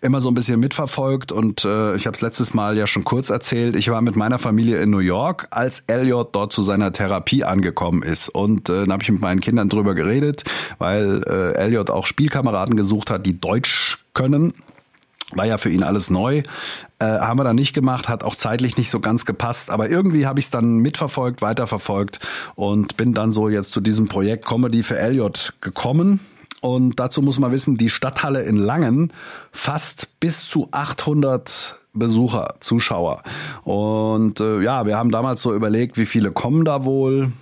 immer 0.00 0.20
so 0.20 0.28
ein 0.28 0.34
bisschen 0.34 0.58
mitverfolgt 0.58 1.30
und 1.30 1.64
äh, 1.64 1.94
ich 1.94 2.08
habe 2.08 2.16
es 2.16 2.20
letztes 2.20 2.52
Mal 2.52 2.76
ja 2.76 2.88
schon 2.88 3.04
kurz 3.04 3.30
erzählt. 3.30 3.76
Ich 3.76 3.88
war 3.92 4.00
mit 4.00 4.16
meiner 4.16 4.40
Familie 4.40 4.82
in 4.82 4.90
New 4.90 4.98
York, 4.98 5.46
als 5.52 5.84
Elliot 5.86 6.34
dort 6.34 6.52
zu 6.52 6.62
seiner 6.62 6.90
Therapie 6.90 7.44
angekommen 7.44 8.02
ist 8.02 8.28
und 8.28 8.70
äh, 8.70 8.80
dann 8.80 8.92
habe 8.92 9.04
ich 9.04 9.12
mit 9.12 9.20
meinen 9.20 9.38
Kindern 9.38 9.68
drüber 9.68 9.94
geredet, 9.94 10.42
weil 10.78 11.22
äh, 11.28 11.52
Elliot 11.52 11.90
auch 11.90 12.06
Spielkameraden 12.06 12.74
gesucht 12.74 13.08
hat, 13.08 13.24
die 13.24 13.40
Deutsch 13.40 14.04
können 14.14 14.52
war 15.32 15.46
ja 15.46 15.58
für 15.58 15.70
ihn 15.70 15.82
alles 15.82 16.10
neu. 16.10 16.42
Äh, 16.98 17.04
haben 17.04 17.38
wir 17.38 17.44
dann 17.44 17.56
nicht 17.56 17.74
gemacht, 17.74 18.08
hat 18.08 18.24
auch 18.24 18.34
zeitlich 18.34 18.76
nicht 18.76 18.90
so 18.90 19.00
ganz 19.00 19.24
gepasst, 19.24 19.70
aber 19.70 19.88
irgendwie 19.88 20.26
habe 20.26 20.40
ich 20.40 20.46
es 20.46 20.50
dann 20.50 20.78
mitverfolgt, 20.78 21.42
weiterverfolgt 21.42 22.18
und 22.54 22.96
bin 22.96 23.14
dann 23.14 23.32
so 23.32 23.48
jetzt 23.48 23.72
zu 23.72 23.80
diesem 23.80 24.08
Projekt 24.08 24.46
Comedy 24.46 24.82
für 24.82 24.98
Elliot 24.98 25.54
gekommen. 25.60 26.20
Und 26.60 26.98
dazu 26.98 27.22
muss 27.22 27.38
man 27.38 27.52
wissen, 27.52 27.76
die 27.76 27.88
Stadthalle 27.88 28.42
in 28.42 28.56
Langen 28.56 29.12
fast 29.52 30.18
bis 30.18 30.48
zu 30.48 30.68
800 30.72 31.76
Besucher, 31.92 32.54
Zuschauer. 32.60 33.22
Und 33.64 34.40
äh, 34.40 34.60
ja, 34.60 34.86
wir 34.86 34.96
haben 34.96 35.10
damals 35.10 35.42
so 35.42 35.54
überlegt, 35.54 35.96
wie 35.96 36.06
viele 36.06 36.32
kommen 36.32 36.64
da 36.64 36.84
wohl. 36.84 37.32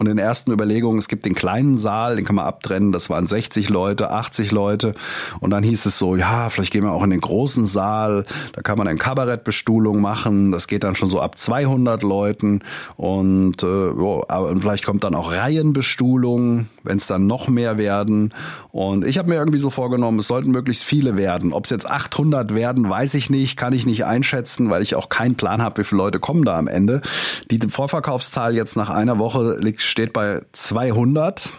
Und 0.00 0.06
in 0.06 0.16
ersten 0.16 0.50
Überlegungen, 0.50 0.98
es 0.98 1.08
gibt 1.08 1.26
den 1.26 1.34
kleinen 1.34 1.76
Saal, 1.76 2.16
den 2.16 2.24
kann 2.24 2.34
man 2.34 2.46
abtrennen, 2.46 2.90
das 2.90 3.10
waren 3.10 3.26
60 3.26 3.68
Leute, 3.68 4.10
80 4.10 4.50
Leute. 4.50 4.94
Und 5.40 5.50
dann 5.50 5.62
hieß 5.62 5.84
es 5.84 5.98
so, 5.98 6.16
ja, 6.16 6.48
vielleicht 6.48 6.72
gehen 6.72 6.84
wir 6.84 6.92
auch 6.92 7.04
in 7.04 7.10
den 7.10 7.20
großen 7.20 7.66
Saal, 7.66 8.24
da 8.54 8.62
kann 8.62 8.78
man 8.78 8.88
eine 8.88 8.98
Kabarettbestuhlung 8.98 10.00
machen, 10.00 10.52
das 10.52 10.68
geht 10.68 10.84
dann 10.84 10.94
schon 10.94 11.10
so 11.10 11.20
ab 11.20 11.36
200 11.36 12.02
Leuten. 12.02 12.60
Und, 12.96 13.62
äh, 13.62 13.66
jo, 13.66 14.24
und 14.26 14.62
vielleicht 14.62 14.86
kommt 14.86 15.04
dann 15.04 15.14
auch 15.14 15.32
Reihenbestuhlung, 15.32 16.68
wenn 16.82 16.96
es 16.96 17.06
dann 17.06 17.26
noch 17.26 17.48
mehr 17.48 17.76
werden. 17.76 18.32
Und 18.72 19.04
ich 19.04 19.18
habe 19.18 19.28
mir 19.28 19.34
irgendwie 19.34 19.58
so 19.58 19.68
vorgenommen, 19.68 20.20
es 20.20 20.28
sollten 20.28 20.50
möglichst 20.50 20.82
viele 20.82 21.18
werden. 21.18 21.52
Ob 21.52 21.64
es 21.64 21.70
jetzt 21.70 21.86
800 21.86 22.54
werden, 22.54 22.88
weiß 22.88 23.12
ich 23.12 23.28
nicht, 23.28 23.58
kann 23.58 23.74
ich 23.74 23.84
nicht 23.84 24.06
einschätzen, 24.06 24.70
weil 24.70 24.80
ich 24.80 24.94
auch 24.94 25.10
keinen 25.10 25.34
Plan 25.34 25.60
habe, 25.60 25.82
wie 25.82 25.84
viele 25.84 25.98
Leute 25.98 26.20
kommen 26.20 26.46
da 26.46 26.56
am 26.56 26.68
Ende. 26.68 27.02
Die 27.50 27.60
Vorverkaufszahl 27.68 28.54
jetzt 28.54 28.76
nach 28.76 28.88
einer 28.88 29.18
Woche 29.18 29.58
liegt 29.60 29.89
steht 29.90 30.12
bei 30.12 30.42
200. 30.52 31.52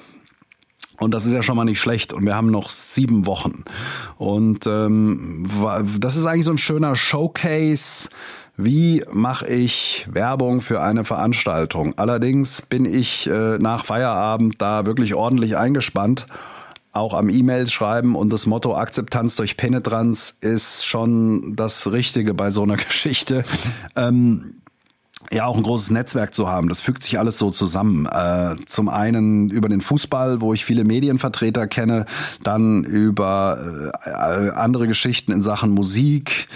Und 1.00 1.14
das 1.16 1.26
ist 1.26 1.34
ja 1.34 1.42
schon 1.42 1.56
mal 1.56 1.66
nicht 1.66 1.80
schlecht. 1.80 2.14
Und 2.14 2.26
wir 2.26 2.36
haben 2.36 2.52
noch 2.52 2.70
sieben 2.70 3.26
Wochen. 3.26 3.64
Und 4.18 4.68
ähm, 4.68 5.50
das 5.98 6.16
ist 6.16 6.26
eigentlich 6.26 6.46
so 6.46 6.52
ein 6.52 6.60
schöner 6.60 6.96
Showcase. 6.96 8.10
Wie 8.56 9.04
mache 9.12 9.48
ich 9.48 10.08
Werbung 10.12 10.62
für 10.62 10.82
eine 10.82 11.04
Veranstaltung? 11.04 11.98
Allerdings 11.98 12.62
bin 12.62 12.86
ich 12.86 13.26
äh, 13.26 13.58
nach 13.58 13.86
Feierabend 13.86 14.62
da 14.62 14.86
wirklich 14.86 15.16
ordentlich 15.16 15.58
eingespannt. 15.58 16.28
Auch 16.92 17.16
am 17.16 17.30
E-Mails 17.30 17.72
schreiben 17.72 18.16
und 18.16 18.32
das 18.32 18.46
Motto 18.46 18.76
Akzeptanz 18.76 19.36
durch 19.38 19.58
Penetranz 19.58 20.38
ist 20.42 20.86
schon 20.86 21.56
das 21.56 21.92
Richtige 21.92 22.36
bei 22.36 22.52
so 22.52 22.62
einer 22.62 22.76
Geschichte. 22.78 23.44
Ähm, 23.96 24.61
ja 25.32 25.46
auch 25.46 25.56
ein 25.56 25.64
großes 25.64 25.92
Netzwerk 25.92 26.34
zu 26.34 26.50
haben. 26.50 26.68
Das 26.68 26.82
fügt 26.82 27.04
sich 27.04 27.18
alles 27.18 27.38
so 27.38 27.52
zusammen. 27.52 28.06
Äh, 28.06 28.56
zum 28.66 28.90
einen 28.90 29.50
über 29.50 29.70
den 29.70 29.82
Fußball, 29.82 30.42
wo 30.42 30.54
ich 30.54 30.66
viele 30.66 30.84
Medienvertreter 30.84 31.68
kenne, 31.68 32.06
dann 32.44 32.84
über 32.84 33.92
äh, 34.06 34.50
andere 34.52 34.88
Geschichten 34.88 35.32
in 35.32 35.42
Sachen 35.42 35.72
Musik 35.72 36.48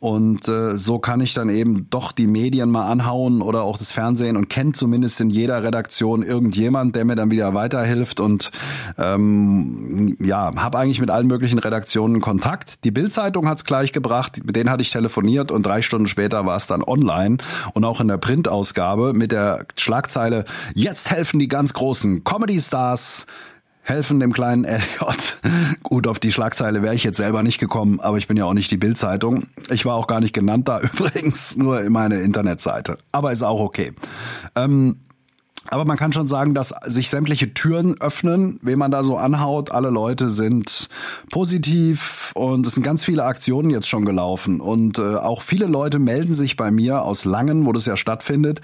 und 0.00 0.48
äh, 0.48 0.76
so 0.76 0.98
kann 0.98 1.20
ich 1.20 1.34
dann 1.34 1.48
eben 1.48 1.88
doch 1.90 2.12
die 2.12 2.26
Medien 2.26 2.70
mal 2.70 2.90
anhauen 2.90 3.40
oder 3.40 3.62
auch 3.62 3.78
das 3.78 3.92
Fernsehen 3.92 4.36
und 4.36 4.48
kenne 4.48 4.72
zumindest 4.72 5.20
in 5.20 5.30
jeder 5.30 5.62
Redaktion 5.62 6.22
irgendjemand, 6.22 6.96
der 6.96 7.04
mir 7.04 7.16
dann 7.16 7.30
wieder 7.30 7.54
weiterhilft 7.54 8.20
und 8.20 8.50
ähm, 8.98 10.16
ja, 10.20 10.52
habe 10.56 10.78
eigentlich 10.78 11.00
mit 11.00 11.10
allen 11.10 11.26
möglichen 11.26 11.58
Redaktionen 11.58 12.20
Kontakt. 12.20 12.84
Die 12.84 12.90
Bildzeitung 12.90 13.48
hat's 13.48 13.64
gleich 13.64 13.92
gebracht, 13.92 14.40
mit 14.44 14.56
denen 14.56 14.70
hatte 14.70 14.82
ich 14.82 14.90
telefoniert 14.90 15.52
und 15.52 15.64
drei 15.64 15.82
Stunden 15.82 16.06
später 16.06 16.46
war 16.46 16.56
es 16.56 16.66
dann 16.66 16.82
online 16.82 17.38
und 17.74 17.84
auch 17.84 18.00
in 18.00 18.08
der 18.08 18.18
Printausgabe 18.24 19.12
mit 19.12 19.32
der 19.32 19.66
Schlagzeile 19.76 20.46
Jetzt 20.74 21.10
helfen 21.10 21.38
die 21.38 21.46
ganz 21.46 21.74
großen 21.74 22.24
Comedy-Stars 22.24 23.26
helfen 23.82 24.18
dem 24.18 24.32
kleinen 24.32 24.64
Elliot. 24.64 25.40
Gut, 25.82 26.06
auf 26.06 26.18
die 26.18 26.32
Schlagzeile 26.32 26.82
wäre 26.82 26.94
ich 26.94 27.04
jetzt 27.04 27.18
selber 27.18 27.42
nicht 27.42 27.60
gekommen, 27.60 28.00
aber 28.00 28.16
ich 28.16 28.26
bin 28.26 28.38
ja 28.38 28.46
auch 28.46 28.54
nicht 28.54 28.70
die 28.70 28.78
Bildzeitung. 28.78 29.48
Ich 29.68 29.84
war 29.84 29.94
auch 29.94 30.06
gar 30.06 30.20
nicht 30.20 30.32
genannt 30.32 30.68
da 30.68 30.80
übrigens, 30.94 31.58
nur 31.58 31.82
in 31.82 31.92
meine 31.92 32.22
Internetseite. 32.22 32.96
Aber 33.12 33.30
ist 33.30 33.42
auch 33.42 33.60
okay. 33.60 33.92
Ähm, 34.56 35.00
aber 35.68 35.84
man 35.84 35.96
kann 35.96 36.12
schon 36.12 36.26
sagen, 36.26 36.54
dass 36.54 36.74
sich 36.86 37.08
sämtliche 37.08 37.54
Türen 37.54 38.00
öffnen, 38.00 38.58
wen 38.62 38.78
man 38.78 38.90
da 38.90 39.02
so 39.02 39.16
anhaut. 39.16 39.70
Alle 39.70 39.90
Leute 39.90 40.28
sind 40.30 40.88
positiv 41.30 42.32
und 42.34 42.66
es 42.66 42.74
sind 42.74 42.82
ganz 42.82 43.04
viele 43.04 43.24
Aktionen 43.24 43.70
jetzt 43.70 43.88
schon 43.88 44.04
gelaufen. 44.04 44.60
Und 44.60 44.98
äh, 44.98 45.16
auch 45.16 45.42
viele 45.42 45.66
Leute 45.66 45.98
melden 45.98 46.34
sich 46.34 46.56
bei 46.56 46.70
mir 46.70 47.02
aus 47.02 47.24
Langen, 47.24 47.64
wo 47.64 47.72
das 47.72 47.86
ja 47.86 47.96
stattfindet. 47.96 48.60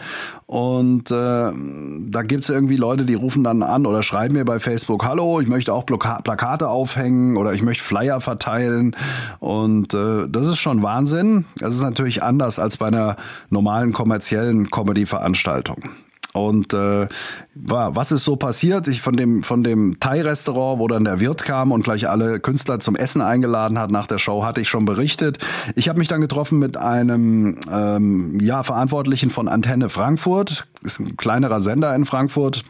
Und 0.47 1.11
äh, 1.11 1.15
da 1.15 2.23
gibt's 2.23 2.49
irgendwie 2.49 2.77
Leute, 2.77 3.05
die 3.05 3.15
rufen 3.15 3.45
dann 3.45 3.63
an 3.63 3.87
oder 3.87 4.03
schreiben 4.03 4.35
mir 4.35 4.45
bei 4.45 4.61
Facebook, 4.61 5.05
hallo, 5.05 5.41
ich 5.41 5.49
möchte 5.49 5.73
auch 5.73 5.85
Bloka 5.85 6.21
Plakate 6.21 6.69
aufhängen 6.69 7.37
oder 7.37 7.55
ich 7.55 7.63
möchte 7.63 7.83
Flyer 7.83 8.21
verteilen. 8.21 8.95
Und 9.39 9.95
äh, 9.95 10.29
das 10.29 10.49
ist 10.49 10.59
schon 10.59 10.83
Wahnsinn. 10.83 11.47
Das 11.57 11.75
ist 11.75 11.83
natürlich 11.83 12.23
anders 12.23 12.59
als 12.59 12.77
bei 12.77 12.89
einer 12.89 13.17
normalen 13.49 13.93
kommerziellen 13.93 14.71
Comedy-Veranstaltung. 14.71 15.85
Und 16.33 16.75
äh, 16.75 17.09
was 17.55 18.13
ist 18.13 18.25
so 18.25 18.37
passiert? 18.37 18.87
Ich 18.87 19.03
von 19.03 19.15
dem 19.15 19.43
von 19.43 19.65
dem 19.65 19.99
Thai-Restaurant, 19.99 20.79
wo 20.79 20.87
dann 20.87 21.05
der 21.05 21.19
Wirt 21.19 21.45
kam 21.45 21.73
und 21.73 21.83
gleich 21.83 22.09
alle 22.09 22.39
Künstler 22.39 22.79
zum 22.79 22.95
Essen 22.95 23.21
eingeladen 23.21 23.79
hat 23.79 23.91
nach 23.91 24.07
der 24.07 24.19
Show, 24.19 24.45
hatte 24.45 24.61
ich 24.61 24.69
schon 24.69 24.85
berichtet. 24.85 25.39
Ich 25.75 25.89
habe 25.89 25.99
mich 25.99 26.09
dann 26.09 26.21
getroffen 26.21 26.61
mit 26.61 26.77
einem 26.77 27.59
ähm, 27.71 28.39
ja 28.41 28.63
Verantwortlichen 28.63 29.31
von 29.31 29.49
Antenne 29.49 29.89
Frankfurt, 29.89 30.69
ist 30.83 31.01
ein 31.01 31.17
kleinerer 31.17 31.61
Sender 31.61 31.95
in 31.95 32.05
Frankfurt. 32.05 32.65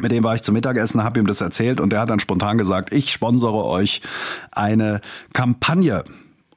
Mit 0.00 0.10
dem 0.10 0.24
war 0.24 0.34
ich 0.34 0.42
zum 0.42 0.54
Mittagessen, 0.54 1.04
habe 1.04 1.20
ihm 1.20 1.26
das 1.26 1.40
erzählt 1.40 1.80
und 1.80 1.90
der 1.90 2.00
hat 2.00 2.10
dann 2.10 2.18
spontan 2.18 2.58
gesagt, 2.58 2.92
ich 2.92 3.12
sponsere 3.12 3.64
euch 3.64 4.02
eine 4.50 5.00
Kampagne 5.32 6.04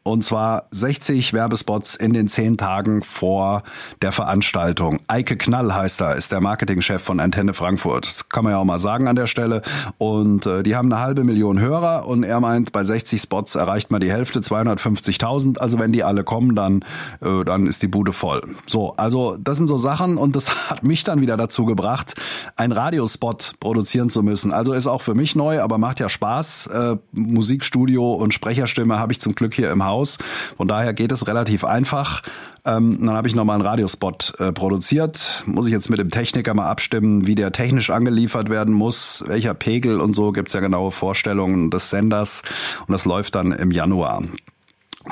und 0.08 0.24
zwar 0.24 0.68
60 0.72 1.34
Werbespots 1.34 1.96
in 1.96 2.14
den 2.14 2.28
zehn 2.30 2.58
Tagen 2.58 3.02
vor 3.02 3.64
der 4.02 4.14
Veranstaltung. 4.14 5.00
Eike 5.08 5.36
Knall 5.36 5.74
heißt 5.74 6.02
er, 6.02 6.16
ist 6.16 6.32
der 6.32 6.40
Marketingchef 6.40 7.02
von 7.02 7.20
Antenne 7.20 7.54
Frankfurt. 7.54 8.06
Das 8.06 8.30
kann 8.30 8.46
man 8.46 8.54
ja 8.54 8.60
auch 8.60 8.66
mal 8.66 8.80
sagen 8.80 9.08
an 9.08 9.18
der 9.18 9.28
Stelle. 9.28 9.62
Und 9.98 10.46
äh, 10.46 10.64
die 10.64 10.76
haben 10.76 10.92
eine 10.92 11.02
halbe 11.02 11.26
Million 11.26 11.60
Hörer 11.60 12.08
und 12.08 12.24
er 12.24 12.40
meint, 12.40 12.72
bei 12.72 12.84
60 12.84 13.22
Spots 13.22 13.56
erreicht 13.56 13.92
man 13.92 14.00
die 14.00 14.12
Hälfte, 14.12 14.40
250.000. 14.40 15.58
Also 15.58 15.78
wenn 15.78 15.92
die 15.92 16.04
alle 16.04 16.24
kommen, 16.24 16.56
dann, 16.56 16.86
äh, 17.22 17.44
dann 17.44 17.68
ist 17.68 17.84
die 17.84 17.88
Bude 17.88 18.14
voll. 18.14 18.42
So, 18.66 18.94
also 18.96 19.38
das 19.38 19.58
sind 19.58 19.68
so 19.68 19.78
Sachen 19.78 20.18
und 20.18 20.38
das 20.38 20.70
hat 20.70 20.84
mich 20.84 21.04
dann 21.04 21.20
wieder 21.20 21.36
dazu 21.36 21.66
gebracht, 21.66 22.16
ein 22.56 22.72
Radiospot 22.72 23.56
produzieren 23.60 24.10
zu 24.10 24.24
müssen. 24.24 24.54
Also 24.54 24.72
ist 24.72 24.88
auch 24.88 25.02
für 25.02 25.16
mich 25.16 25.36
neu, 25.36 25.62
aber 25.62 25.78
macht 25.78 26.00
ja 26.00 26.08
Spaß. 26.08 26.68
Äh, 26.68 26.96
Musikstudio 27.12 28.14
und 28.14 28.34
Sprecherstimme 28.34 29.00
habe 29.00 29.12
ich 29.12 29.20
zum 29.20 29.36
Glück 29.36 29.54
hier 29.54 29.70
im 29.70 29.84
Haus 29.84 29.97
aus. 29.98 30.18
Von 30.56 30.68
daher 30.68 30.94
geht 30.94 31.12
es 31.12 31.28
relativ 31.28 31.66
einfach. 31.66 32.22
Ähm, 32.66 32.98
dann 33.02 33.16
habe 33.16 33.28
ich 33.28 33.36
nochmal 33.36 33.56
einen 33.56 33.66
Radiospot 33.66 34.34
äh, 34.40 34.52
produziert. 34.52 35.44
Muss 35.46 35.68
ich 35.68 35.72
jetzt 35.72 35.90
mit 35.90 36.00
dem 36.00 36.12
Techniker 36.12 36.54
mal 36.54 36.68
abstimmen, 36.68 37.26
wie 37.26 37.36
der 37.36 37.52
technisch 37.52 37.90
angeliefert 37.90 38.50
werden 38.50 38.74
muss, 38.74 39.24
welcher 39.28 39.54
Pegel 39.54 40.02
und 40.02 40.14
so 40.14 40.32
gibt's 40.32 40.54
ja 40.54 40.60
genaue 40.60 40.92
Vorstellungen 40.92 41.72
des 41.72 41.90
Senders. 41.90 42.44
Und 42.86 42.92
das 42.92 43.06
läuft 43.06 43.36
dann 43.36 43.52
im 43.54 43.72
Januar. 43.72 44.24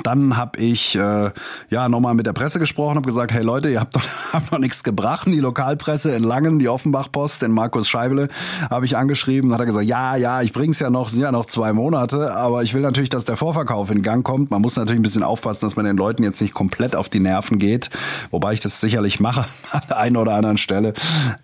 Dann 0.02 0.36
habe 0.36 0.58
ich 0.58 0.96
äh, 0.96 1.30
ja 1.70 1.88
nochmal 1.88 2.14
mit 2.14 2.26
der 2.26 2.32
Presse 2.32 2.58
gesprochen, 2.58 2.96
habe 2.96 3.06
gesagt, 3.06 3.32
hey 3.32 3.42
Leute, 3.42 3.68
ihr 3.68 3.80
habt 3.80 3.96
doch, 3.96 4.02
habt 4.32 4.52
noch 4.52 4.58
nichts 4.58 4.82
gebracht. 4.82 5.26
Die 5.26 5.40
Lokalpresse 5.40 6.12
in 6.12 6.22
Langen, 6.22 6.58
die 6.58 6.68
Offenbach-Post, 6.68 7.42
den 7.42 7.52
Markus 7.52 7.88
Scheibele, 7.88 8.28
habe 8.70 8.84
ich 8.84 8.96
angeschrieben. 8.96 9.52
Hat 9.52 9.60
er 9.60 9.66
gesagt, 9.66 9.86
ja, 9.86 10.16
ja, 10.16 10.42
ich 10.42 10.52
bring's 10.52 10.78
ja 10.78 10.90
noch, 10.90 11.08
sind 11.08 11.22
ja 11.22 11.32
noch 11.32 11.46
zwei 11.46 11.72
Monate, 11.72 12.34
aber 12.34 12.62
ich 12.62 12.74
will 12.74 12.82
natürlich, 12.82 13.10
dass 13.10 13.24
der 13.24 13.36
Vorverkauf 13.36 13.90
in 13.90 14.02
Gang 14.02 14.24
kommt. 14.24 14.50
Man 14.50 14.62
muss 14.62 14.76
natürlich 14.76 15.00
ein 15.00 15.02
bisschen 15.02 15.22
aufpassen, 15.22 15.60
dass 15.62 15.76
man 15.76 15.84
den 15.84 15.96
Leuten 15.96 16.22
jetzt 16.22 16.40
nicht 16.40 16.54
komplett 16.54 16.94
auf 16.94 17.08
die 17.08 17.20
Nerven 17.20 17.58
geht, 17.58 17.90
wobei 18.30 18.52
ich 18.52 18.60
das 18.60 18.80
sicherlich 18.80 19.20
mache 19.20 19.44
an 19.70 19.82
der 19.88 19.98
einen 19.98 20.16
oder 20.16 20.34
anderen 20.34 20.58
Stelle. 20.58 20.92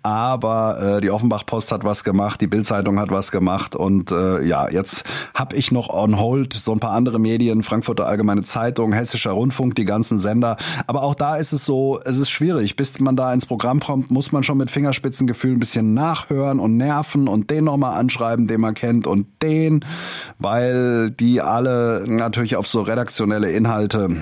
Aber 0.01 0.97
äh, 0.97 1.01
die 1.01 1.09
Offenbach-Post 1.09 1.71
hat 1.71 1.83
was 1.83 2.03
gemacht, 2.03 2.41
die 2.41 2.47
Bildzeitung 2.47 2.99
hat 2.99 3.11
was 3.11 3.31
gemacht 3.31 3.75
und 3.75 4.11
äh, 4.11 4.43
ja, 4.43 4.69
jetzt 4.69 5.03
habe 5.33 5.55
ich 5.55 5.71
noch 5.71 5.89
on 5.89 6.19
hold 6.19 6.53
so 6.53 6.71
ein 6.71 6.79
paar 6.79 6.91
andere 6.91 7.19
Medien, 7.19 7.63
Frankfurter 7.63 8.07
Allgemeine 8.07 8.42
Zeitung, 8.43 8.93
Hessischer 8.93 9.31
Rundfunk, 9.31 9.75
die 9.75 9.85
ganzen 9.85 10.17
Sender. 10.17 10.57
Aber 10.87 11.03
auch 11.03 11.15
da 11.15 11.35
ist 11.35 11.53
es 11.53 11.65
so, 11.65 11.99
es 12.03 12.17
ist 12.17 12.29
schwierig. 12.29 12.75
Bis 12.75 12.99
man 12.99 13.15
da 13.15 13.33
ins 13.33 13.45
Programm 13.45 13.79
kommt, 13.79 14.11
muss 14.11 14.31
man 14.31 14.43
schon 14.43 14.57
mit 14.57 14.71
Fingerspitzengefühl 14.71 15.53
ein 15.53 15.59
bisschen 15.59 15.93
nachhören 15.93 16.59
und 16.59 16.77
nerven 16.77 17.27
und 17.27 17.49
den 17.49 17.65
nochmal 17.65 17.99
anschreiben, 17.99 18.47
den 18.47 18.61
man 18.61 18.73
kennt 18.73 19.07
und 19.07 19.27
den, 19.41 19.85
weil 20.39 21.11
die 21.11 21.41
alle 21.41 22.05
natürlich 22.07 22.55
auf 22.55 22.67
so 22.67 22.81
redaktionelle 22.81 23.51
Inhalte 23.51 24.17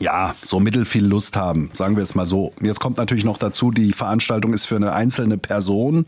ja, 0.00 0.34
so 0.42 0.60
mittel 0.60 0.84
viel 0.84 1.06
Lust 1.06 1.36
haben, 1.36 1.70
sagen 1.72 1.96
wir 1.96 2.02
es 2.02 2.14
mal 2.14 2.26
so. 2.26 2.52
Jetzt 2.60 2.80
kommt 2.80 2.98
natürlich 2.98 3.24
noch 3.24 3.38
dazu, 3.38 3.70
die 3.70 3.92
Veranstaltung 3.92 4.52
ist 4.52 4.66
für 4.66 4.76
eine 4.76 4.92
einzelne 4.92 5.38
Person, 5.38 6.06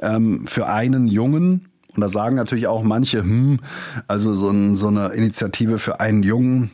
ähm, 0.00 0.46
für 0.46 0.66
einen 0.66 1.08
Jungen. 1.08 1.68
Und 1.94 2.00
da 2.00 2.08
sagen 2.08 2.36
natürlich 2.36 2.66
auch 2.66 2.82
manche, 2.82 3.20
hm, 3.20 3.60
also 4.08 4.34
so, 4.34 4.50
ein, 4.50 4.74
so 4.74 4.88
eine 4.88 5.08
Initiative 5.08 5.78
für 5.78 6.00
einen 6.00 6.22
Jungen, 6.22 6.70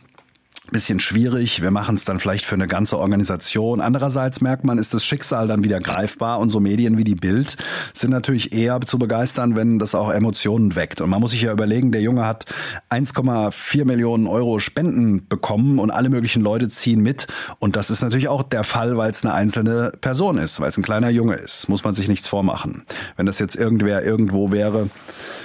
bisschen 0.71 0.99
schwierig. 0.99 1.61
Wir 1.61 1.71
machen 1.71 1.95
es 1.95 2.05
dann 2.05 2.19
vielleicht 2.19 2.45
für 2.45 2.55
eine 2.55 2.67
ganze 2.67 2.97
Organisation. 2.97 3.81
Andererseits 3.81 4.41
merkt 4.41 4.63
man, 4.63 4.77
ist 4.77 4.93
das 4.93 5.05
Schicksal 5.05 5.47
dann 5.47 5.63
wieder 5.63 5.79
greifbar 5.79 6.39
und 6.39 6.49
so 6.49 6.59
Medien 6.59 6.97
wie 6.97 7.03
die 7.03 7.15
Bild 7.15 7.57
sind 7.93 8.11
natürlich 8.11 8.53
eher 8.53 8.79
zu 8.81 8.99
begeistern, 8.99 9.55
wenn 9.55 9.79
das 9.79 9.95
auch 9.95 10.11
Emotionen 10.11 10.75
weckt. 10.75 11.01
Und 11.01 11.09
man 11.09 11.19
muss 11.19 11.31
sich 11.31 11.41
ja 11.41 11.51
überlegen, 11.51 11.91
der 11.91 12.01
Junge 12.01 12.25
hat 12.25 12.45
1,4 12.89 13.85
Millionen 13.85 14.27
Euro 14.27 14.59
Spenden 14.59 15.27
bekommen 15.27 15.79
und 15.79 15.91
alle 15.91 16.09
möglichen 16.09 16.41
Leute 16.41 16.69
ziehen 16.69 17.01
mit. 17.01 17.27
Und 17.59 17.75
das 17.75 17.89
ist 17.89 18.01
natürlich 18.01 18.27
auch 18.27 18.43
der 18.43 18.63
Fall, 18.63 18.97
weil 18.97 19.11
es 19.11 19.23
eine 19.23 19.33
einzelne 19.33 19.91
Person 20.01 20.37
ist, 20.37 20.59
weil 20.59 20.69
es 20.69 20.77
ein 20.77 20.83
kleiner 20.83 21.09
Junge 21.09 21.35
ist. 21.35 21.69
Muss 21.69 21.83
man 21.83 21.95
sich 21.95 22.07
nichts 22.07 22.27
vormachen. 22.27 22.83
Wenn 23.17 23.25
das 23.25 23.39
jetzt 23.39 23.55
irgendwer 23.55 24.03
irgendwo 24.03 24.51
wäre, 24.51 24.89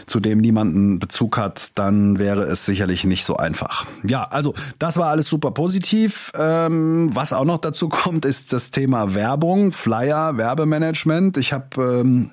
zu 0.07 0.21
dem 0.21 0.39
niemanden 0.39 0.99
Bezug 0.99 1.37
hat, 1.37 1.79
dann 1.79 2.19
wäre 2.19 2.45
es 2.45 2.65
sicherlich 2.65 3.05
nicht 3.05 3.25
so 3.25 3.37
einfach. 3.37 3.87
Ja, 4.07 4.25
also 4.25 4.55
das 4.79 4.97
war 4.97 5.14
alles 5.15 5.29
super 5.29 5.53
positiv. 5.53 6.33
Ähm, 6.37 7.11
was 7.13 7.33
auch 7.33 7.45
noch 7.45 7.59
dazu 7.59 7.89
kommt, 7.89 8.25
ist 8.25 8.53
das 8.53 8.73
Thema 8.73 9.15
Werbung, 9.15 9.71
Flyer, 9.71 10.37
Werbemanagement. 10.37 11.37
Ich 11.37 11.53
habe 11.53 12.01
ähm, 12.01 12.33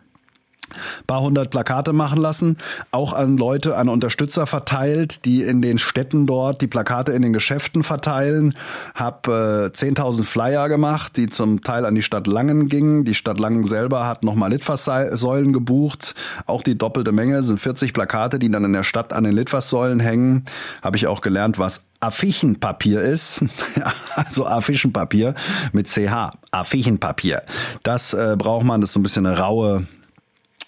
paar 1.08 1.22
hundert 1.22 1.52
Plakate 1.52 1.94
machen 1.94 2.20
lassen, 2.20 2.58
auch 2.92 3.14
an 3.14 3.38
Leute, 3.38 3.78
an 3.78 3.90
Unterstützer 3.90 4.48
verteilt, 4.48 5.26
die 5.26 5.44
in 5.44 5.62
den 5.62 5.78
Städten 5.78 6.28
dort 6.28 6.62
die 6.62 6.68
Plakate 6.68 7.12
in 7.12 7.22
den 7.22 7.34
Geschäften 7.34 7.84
verteilen. 7.84 8.54
Hab 8.96 9.28
äh, 9.28 9.32
10.000 9.68 10.24
Flyer 10.24 10.70
gemacht, 10.70 11.18
die 11.18 11.30
zum 11.30 11.64
Teil 11.64 11.86
an 11.86 11.96
die 11.96 12.02
Stadt 12.02 12.28
Langen 12.28 12.70
gingen. 12.70 13.06
Die 13.06 13.14
Stadt 13.14 13.40
Langen 13.40 13.64
selber 13.66 14.08
hat 14.08 14.24
nochmal 14.24 14.52
Litfaßsäulen 14.52 15.54
gebucht. 15.54 16.16
Auch 16.46 16.62
die 16.62 16.78
doppelte 16.78 17.12
Menge 17.12 17.44
sind 17.44 17.60
40 17.60 17.94
Plakate, 17.94 18.40
die 18.40 18.50
dann 18.50 18.66
in 18.66 18.74
der 18.74 18.84
Stadt 18.84 19.14
an 19.14 19.24
den 19.24 19.34
Litfaßsäulen 19.34 20.00
hängen. 20.00 20.46
Habe 20.82 20.98
ich 20.98 21.08
auch 21.08 21.22
gelernt, 21.22 21.60
was 21.60 21.88
Affichenpapier 22.02 23.02
ist, 23.02 23.46
also 24.16 24.48
Affischenpapier 24.48 25.36
mit 25.72 25.88
CH, 25.88 26.32
Affichenpapier. 26.50 27.44
Das 27.84 28.14
äh, 28.14 28.36
braucht 28.38 28.66
man, 28.66 28.82
das 28.82 28.90
ist 28.90 28.94
so 28.96 29.00
ein 29.00 29.04
bisschen 29.04 29.26
eine 29.28 29.38
raue 29.38 29.86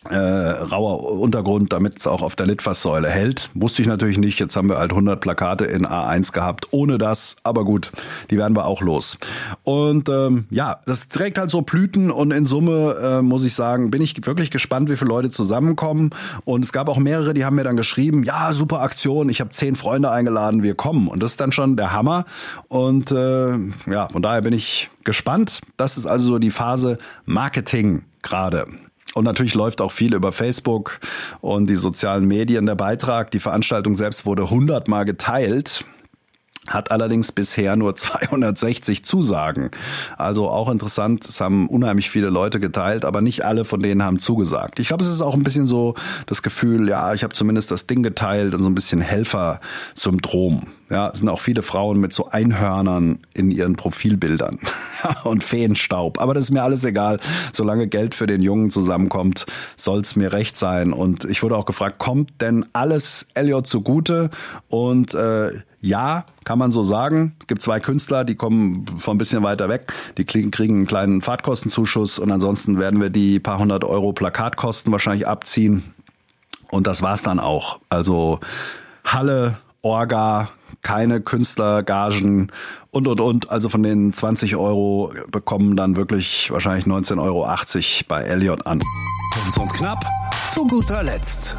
äh, 0.09 0.15
rauer 0.17 1.19
Untergrund, 1.19 1.73
damit 1.73 1.97
es 1.97 2.07
auch 2.07 2.21
auf 2.21 2.35
der 2.35 2.45
Litfaßsäule 2.47 3.09
hält. 3.09 3.49
Wusste 3.53 3.81
ich 3.81 3.87
natürlich 3.87 4.17
nicht. 4.17 4.39
Jetzt 4.39 4.55
haben 4.55 4.69
wir 4.69 4.77
halt 4.77 4.91
100 4.91 5.19
Plakate 5.19 5.65
in 5.65 5.85
A1 5.85 6.33
gehabt, 6.33 6.67
ohne 6.71 6.97
das. 6.97 7.37
Aber 7.43 7.65
gut, 7.65 7.91
die 8.29 8.37
werden 8.37 8.55
wir 8.55 8.65
auch 8.65 8.81
los. 8.81 9.17
Und 9.63 10.09
ähm, 10.09 10.45
ja, 10.49 10.79
das 10.85 11.09
trägt 11.09 11.37
halt 11.37 11.49
so 11.49 11.61
Blüten 11.61 12.11
und 12.11 12.31
in 12.31 12.45
Summe 12.45 12.95
äh, 13.01 13.21
muss 13.21 13.43
ich 13.43 13.53
sagen, 13.53 13.91
bin 13.91 14.01
ich 14.01 14.25
wirklich 14.25 14.51
gespannt, 14.51 14.89
wie 14.89 14.97
viele 14.97 15.09
Leute 15.09 15.31
zusammenkommen. 15.31 16.11
Und 16.45 16.65
es 16.65 16.71
gab 16.71 16.89
auch 16.89 16.97
mehrere, 16.97 17.33
die 17.33 17.45
haben 17.45 17.55
mir 17.55 17.63
dann 17.63 17.77
geschrieben, 17.77 18.23
ja, 18.23 18.51
super 18.51 18.81
Aktion, 18.81 19.29
ich 19.29 19.39
habe 19.39 19.51
zehn 19.51 19.75
Freunde 19.75 20.11
eingeladen, 20.11 20.63
wir 20.63 20.75
kommen. 20.75 21.07
Und 21.07 21.23
das 21.23 21.31
ist 21.31 21.39
dann 21.39 21.51
schon 21.51 21.77
der 21.77 21.93
Hammer. 21.93 22.25
Und 22.67 23.11
äh, 23.11 23.57
ja, 23.89 24.09
von 24.09 24.21
daher 24.21 24.41
bin 24.41 24.53
ich 24.53 24.89
gespannt. 25.03 25.61
Das 25.77 25.97
ist 25.97 26.05
also 26.05 26.31
so 26.31 26.39
die 26.39 26.51
Phase 26.51 26.97
Marketing 27.25 28.03
gerade. 28.21 28.65
Und 29.13 29.25
natürlich 29.25 29.53
läuft 29.53 29.81
auch 29.81 29.91
viel 29.91 30.13
über 30.13 30.31
Facebook 30.31 30.99
und 31.41 31.69
die 31.69 31.75
sozialen 31.75 32.27
Medien 32.27 32.65
der 32.65 32.75
Beitrag. 32.75 33.31
Die 33.31 33.39
Veranstaltung 33.39 33.95
selbst 33.95 34.25
wurde 34.25 34.49
hundertmal 34.49 35.05
geteilt 35.05 35.85
hat 36.67 36.91
allerdings 36.91 37.31
bisher 37.31 37.75
nur 37.75 37.95
260 37.95 39.03
Zusagen. 39.03 39.71
Also 40.17 40.49
auch 40.49 40.69
interessant, 40.69 41.25
es 41.25 41.41
haben 41.41 41.67
unheimlich 41.67 42.09
viele 42.09 42.29
Leute 42.29 42.59
geteilt, 42.59 43.05
aber 43.05 43.21
nicht 43.21 43.43
alle 43.45 43.65
von 43.65 43.81
denen 43.81 44.03
haben 44.03 44.19
zugesagt. 44.19 44.79
Ich 44.79 44.87
glaube, 44.87 45.03
es 45.03 45.09
ist 45.09 45.21
auch 45.21 45.33
ein 45.33 45.43
bisschen 45.43 45.67
so 45.67 45.95
das 46.25 46.41
Gefühl, 46.41 46.87
ja, 46.87 47.13
ich 47.13 47.23
habe 47.23 47.33
zumindest 47.33 47.71
das 47.71 47.85
Ding 47.85 48.03
geteilt 48.03 48.53
und 48.53 48.61
so 48.61 48.69
ein 48.69 48.75
bisschen 48.75 49.01
Helfer-Syndrom. 49.01 50.67
Ja, 50.89 51.09
es 51.09 51.19
sind 51.19 51.29
auch 51.29 51.39
viele 51.39 51.63
Frauen 51.63 51.99
mit 51.99 52.13
so 52.13 52.29
Einhörnern 52.29 53.19
in 53.33 53.49
ihren 53.51 53.75
Profilbildern 53.75 54.59
und 55.23 55.43
Feenstaub. 55.43 56.19
Aber 56.19 56.33
das 56.33 56.45
ist 56.45 56.51
mir 56.51 56.63
alles 56.63 56.83
egal. 56.83 57.19
Solange 57.51 57.87
Geld 57.87 58.13
für 58.13 58.27
den 58.27 58.41
Jungen 58.41 58.69
zusammenkommt, 58.69 59.45
soll 59.75 60.01
es 60.01 60.15
mir 60.15 60.33
recht 60.33 60.55
sein. 60.55 60.93
Und 60.93 61.25
ich 61.25 61.41
wurde 61.41 61.57
auch 61.57 61.65
gefragt, 61.65 61.97
kommt 61.97 62.41
denn 62.41 62.65
alles 62.73 63.27
Elliot 63.33 63.65
zugute? 63.65 64.29
Und 64.69 65.15
äh, 65.15 65.51
ja, 65.83 66.23
kann 66.45 66.57
man 66.57 66.71
so 66.71 66.81
sagen. 66.81 67.35
Es 67.41 67.47
gibt 67.47 67.61
zwei 67.61 67.81
Künstler, 67.81 68.23
die 68.23 68.35
kommen 68.35 68.85
von 68.99 69.15
ein 69.15 69.17
bisschen 69.17 69.43
weiter 69.43 69.67
weg. 69.67 69.91
Die 70.17 70.23
kriegen, 70.23 70.49
einen 70.57 70.87
kleinen 70.87 71.21
Fahrtkostenzuschuss 71.21 72.19
und 72.19 72.31
ansonsten 72.31 72.79
werden 72.79 73.01
wir 73.01 73.09
die 73.09 73.39
paar 73.41 73.59
hundert 73.59 73.83
Euro 73.83 74.13
Plakatkosten 74.13 74.93
wahrscheinlich 74.93 75.27
abziehen. 75.27 75.93
Und 76.71 76.87
das 76.87 77.01
war's 77.01 77.21
dann 77.21 77.39
auch. 77.39 77.79
Also 77.89 78.39
Halle, 79.03 79.57
Orga, 79.81 80.49
keine 80.83 81.19
Künstlergagen 81.19 82.49
und, 82.91 83.05
und, 83.09 83.19
und. 83.19 83.49
Also 83.49 83.67
von 83.67 83.83
den 83.83 84.13
20 84.13 84.55
Euro 84.55 85.11
bekommen 85.31 85.75
dann 85.75 85.97
wirklich 85.97 86.49
wahrscheinlich 86.49 86.85
19,80 86.85 87.19
Euro 87.19 87.45
bei 88.07 88.21
Elliot 88.23 88.65
an. 88.65 88.81
Kurz 89.33 89.57
und 89.57 89.73
knapp, 89.73 90.05
zu 90.53 90.65
guter 90.65 91.03
Letzt. 91.03 91.57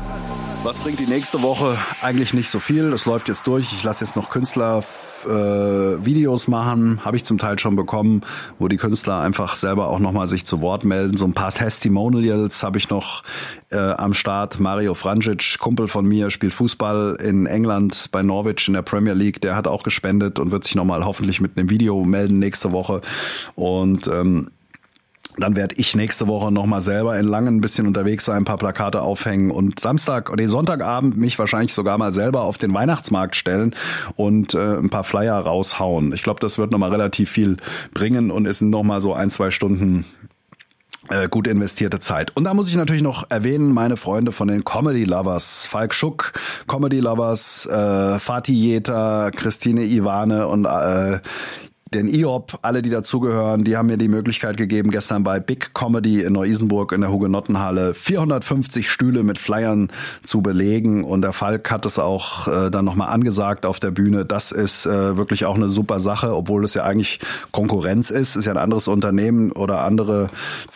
Was 0.64 0.78
bringt 0.78 0.98
die 0.98 1.06
nächste 1.06 1.42
Woche? 1.42 1.76
Eigentlich 2.00 2.32
nicht 2.32 2.48
so 2.48 2.58
viel. 2.58 2.90
Das 2.90 3.04
läuft 3.04 3.28
jetzt 3.28 3.46
durch. 3.46 3.70
Ich 3.74 3.82
lasse 3.82 4.02
jetzt 4.02 4.16
noch 4.16 4.30
Künstler 4.30 4.82
äh, 5.26 5.28
Videos 5.28 6.48
machen, 6.48 7.04
habe 7.04 7.18
ich 7.18 7.24
zum 7.24 7.36
Teil 7.36 7.58
schon 7.58 7.76
bekommen, 7.76 8.22
wo 8.58 8.66
die 8.68 8.78
Künstler 8.78 9.20
einfach 9.20 9.56
selber 9.56 9.88
auch 9.88 9.98
nochmal 9.98 10.26
sich 10.26 10.46
zu 10.46 10.62
Wort 10.62 10.86
melden. 10.86 11.18
So 11.18 11.26
ein 11.26 11.34
paar 11.34 11.52
Testimonials 11.52 12.62
habe 12.62 12.78
ich 12.78 12.88
noch 12.88 13.24
äh, 13.70 13.76
am 13.76 14.14
Start. 14.14 14.58
Mario 14.58 14.94
Franjic, 14.94 15.58
Kumpel 15.58 15.86
von 15.86 16.06
mir, 16.06 16.30
spielt 16.30 16.54
Fußball 16.54 17.18
in 17.22 17.44
England 17.44 18.08
bei 18.10 18.22
Norwich 18.22 18.66
in 18.66 18.72
der 18.72 18.82
Premier 18.82 19.12
League. 19.12 19.42
Der 19.42 19.56
hat 19.56 19.68
auch 19.68 19.82
gespendet 19.82 20.38
und 20.38 20.50
wird 20.50 20.64
sich 20.64 20.76
nochmal 20.76 21.04
hoffentlich 21.04 21.42
mit 21.42 21.58
einem 21.58 21.68
Video 21.68 22.02
melden 22.04 22.38
nächste 22.38 22.72
Woche. 22.72 23.02
Und 23.54 24.08
ähm, 24.08 24.48
dann 25.36 25.56
werde 25.56 25.74
ich 25.78 25.96
nächste 25.96 26.26
Woche 26.26 26.52
nochmal 26.52 26.80
selber 26.80 27.18
in 27.18 27.26
Langen 27.26 27.56
ein 27.56 27.60
bisschen 27.60 27.86
unterwegs 27.86 28.24
sein, 28.24 28.38
ein 28.38 28.44
paar 28.44 28.58
Plakate 28.58 29.02
aufhängen 29.02 29.50
und 29.50 29.80
Samstag 29.80 30.30
oder 30.30 30.46
Sonntagabend 30.46 31.16
mich 31.16 31.38
wahrscheinlich 31.38 31.72
sogar 31.72 31.98
mal 31.98 32.12
selber 32.12 32.42
auf 32.42 32.58
den 32.58 32.72
Weihnachtsmarkt 32.72 33.34
stellen 33.36 33.74
und 34.16 34.54
äh, 34.54 34.76
ein 34.76 34.90
paar 34.90 35.04
Flyer 35.04 35.38
raushauen. 35.38 36.12
Ich 36.12 36.22
glaube, 36.22 36.40
das 36.40 36.58
wird 36.58 36.70
nochmal 36.70 36.90
relativ 36.90 37.30
viel 37.30 37.56
bringen 37.92 38.30
und 38.30 38.46
ist 38.46 38.62
nochmal 38.62 39.00
so 39.00 39.14
ein, 39.14 39.30
zwei 39.30 39.50
Stunden 39.50 40.04
äh, 41.08 41.28
gut 41.28 41.46
investierte 41.46 41.98
Zeit. 41.98 42.34
Und 42.36 42.44
da 42.44 42.54
muss 42.54 42.68
ich 42.68 42.76
natürlich 42.76 43.02
noch 43.02 43.30
erwähnen, 43.30 43.72
meine 43.72 43.96
Freunde 43.96 44.32
von 44.32 44.48
den 44.48 44.64
Comedy 44.64 45.04
Lovers, 45.04 45.66
Falk 45.66 45.94
Schuck, 45.94 46.32
Comedy 46.66 47.00
Lovers, 47.00 47.66
äh, 47.66 48.18
Fatih 48.18 48.54
Jeter, 48.54 49.30
Christine 49.34 49.82
Iwane 49.82 50.46
und 50.46 50.64
äh, 50.64 51.20
den 51.94 52.08
IOP, 52.08 52.58
alle, 52.62 52.82
die 52.82 52.90
dazugehören, 52.90 53.64
die 53.64 53.76
haben 53.76 53.86
mir 53.86 53.96
die 53.96 54.08
Möglichkeit 54.08 54.56
gegeben, 54.56 54.90
gestern 54.90 55.22
bei 55.22 55.38
Big 55.38 55.74
Comedy 55.74 56.22
in 56.22 56.32
Neu-Isenburg 56.32 56.92
in 56.92 57.00
der 57.00 57.10
Hugenottenhalle 57.10 57.94
450 57.94 58.90
Stühle 58.90 59.22
mit 59.22 59.38
Flyern 59.38 59.90
zu 60.22 60.42
belegen. 60.42 61.04
Und 61.04 61.22
der 61.22 61.32
Falk 61.32 61.70
hat 61.70 61.86
es 61.86 61.98
auch 61.98 62.48
äh, 62.48 62.70
dann 62.70 62.84
nochmal 62.84 63.08
angesagt 63.08 63.64
auf 63.64 63.78
der 63.78 63.92
Bühne. 63.92 64.24
Das 64.24 64.50
ist 64.50 64.86
äh, 64.86 65.16
wirklich 65.16 65.46
auch 65.46 65.54
eine 65.54 65.68
super 65.68 66.00
Sache, 66.00 66.34
obwohl 66.34 66.64
es 66.64 66.74
ja 66.74 66.82
eigentlich 66.82 67.20
Konkurrenz 67.52 68.10
ist. 68.10 68.36
Ist 68.36 68.46
ja 68.46 68.52
ein 68.52 68.58
anderes 68.58 68.88
Unternehmen 68.88 69.52
oder 69.52 69.82
andere 69.82 70.30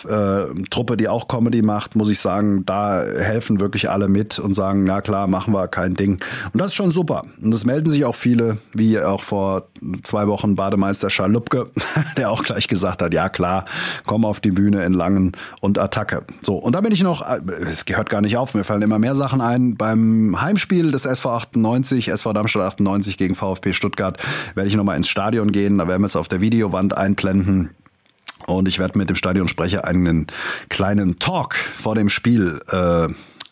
äh, 0.09 0.45
Truppe, 0.71 0.97
die 0.97 1.09
auch 1.09 1.27
Comedy 1.27 1.63
macht, 1.63 1.97
muss 1.97 2.11
ich 2.11 2.21
sagen, 2.21 2.65
da 2.65 3.03
helfen 3.03 3.59
wirklich 3.59 3.91
alle 3.91 4.09
mit 4.09 4.39
und 4.39 4.55
sagen, 4.55 4.85
na 4.85 5.01
klar, 5.01 5.27
machen 5.27 5.53
wir 5.53 5.67
kein 5.67 5.95
Ding. 5.95 6.19
Und 6.53 6.61
das 6.61 6.69
ist 6.69 6.75
schon 6.75 6.93
super. 6.93 7.25
Und 7.43 7.53
es 7.53 7.65
melden 7.65 7.91
sich 7.91 8.05
auch 8.05 8.15
viele, 8.15 8.59
wie 8.73 9.01
auch 9.01 9.23
vor 9.23 9.69
zwei 10.03 10.29
Wochen 10.29 10.55
Bademeister 10.55 11.08
Meister 11.09 11.11
Schalupke, 11.11 11.71
der 12.17 12.31
auch 12.31 12.43
gleich 12.43 12.69
gesagt 12.69 13.03
hat, 13.03 13.13
ja 13.15 13.29
klar, 13.29 13.65
komm 14.07 14.25
auf 14.25 14.41
die 14.41 14.51
Bühne 14.51 14.85
in 14.85 14.93
Langen 14.93 15.33
und 15.61 15.79
Attacke. 15.79 16.25
So, 16.43 16.57
und 16.57 16.75
da 16.75 16.81
bin 16.81 16.93
ich 16.93 17.03
noch, 17.03 17.27
äh, 17.27 17.41
es 17.67 17.85
gehört 17.85 18.11
gar 18.11 18.21
nicht 18.21 18.37
auf, 18.37 18.55
mir 18.55 18.65
fallen 18.65 18.83
immer 18.83 18.99
mehr 18.99 19.15
Sachen 19.15 19.41
ein. 19.41 19.77
Beim 19.77 20.41
Heimspiel 20.41 20.93
des 20.93 21.05
SV 21.07 21.31
98, 21.31 22.09
SV 22.09 22.33
Darmstadt 22.33 22.63
98 22.63 23.17
gegen 23.17 23.35
VfB 23.35 23.73
Stuttgart, 23.73 24.19
werde 24.55 24.69
ich 24.69 24.77
nochmal 24.77 24.97
ins 24.97 25.09
Stadion 25.09 25.53
gehen, 25.53 25.79
da 25.79 25.89
werden 25.89 26.03
wir 26.03 26.07
es 26.07 26.17
auf 26.17 26.29
der 26.29 26.41
Videowand 26.41 26.97
einblenden. 26.97 27.71
Und 28.47 28.69
ich 28.69 28.79
werde 28.79 28.97
mit 28.97 29.11
dem 29.11 29.17
Stadionsprecher 29.17 29.85
einen 29.85 30.27
kleinen 30.69 31.19
Talk 31.19 31.55
vor 31.55 31.95
dem 31.95 32.09
Spiel 32.09 32.61
äh, 32.71 33.09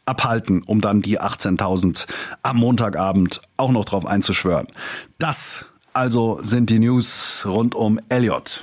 abhalten, 0.07 0.63
um 0.67 0.81
dann 0.81 1.03
die 1.03 1.21
18.000 1.21 2.07
am 2.43 2.57
Montagabend 2.59 3.43
auch 3.57 3.73
noch 3.73 3.85
drauf 3.85 4.07
einzuschwören. 4.07 4.69
Das 5.19 5.67
also 5.97 6.39
sind 6.43 6.69
die 6.69 6.79
News 6.79 7.43
rund 7.47 7.75
um 7.75 7.99
Elliot. 8.11 8.61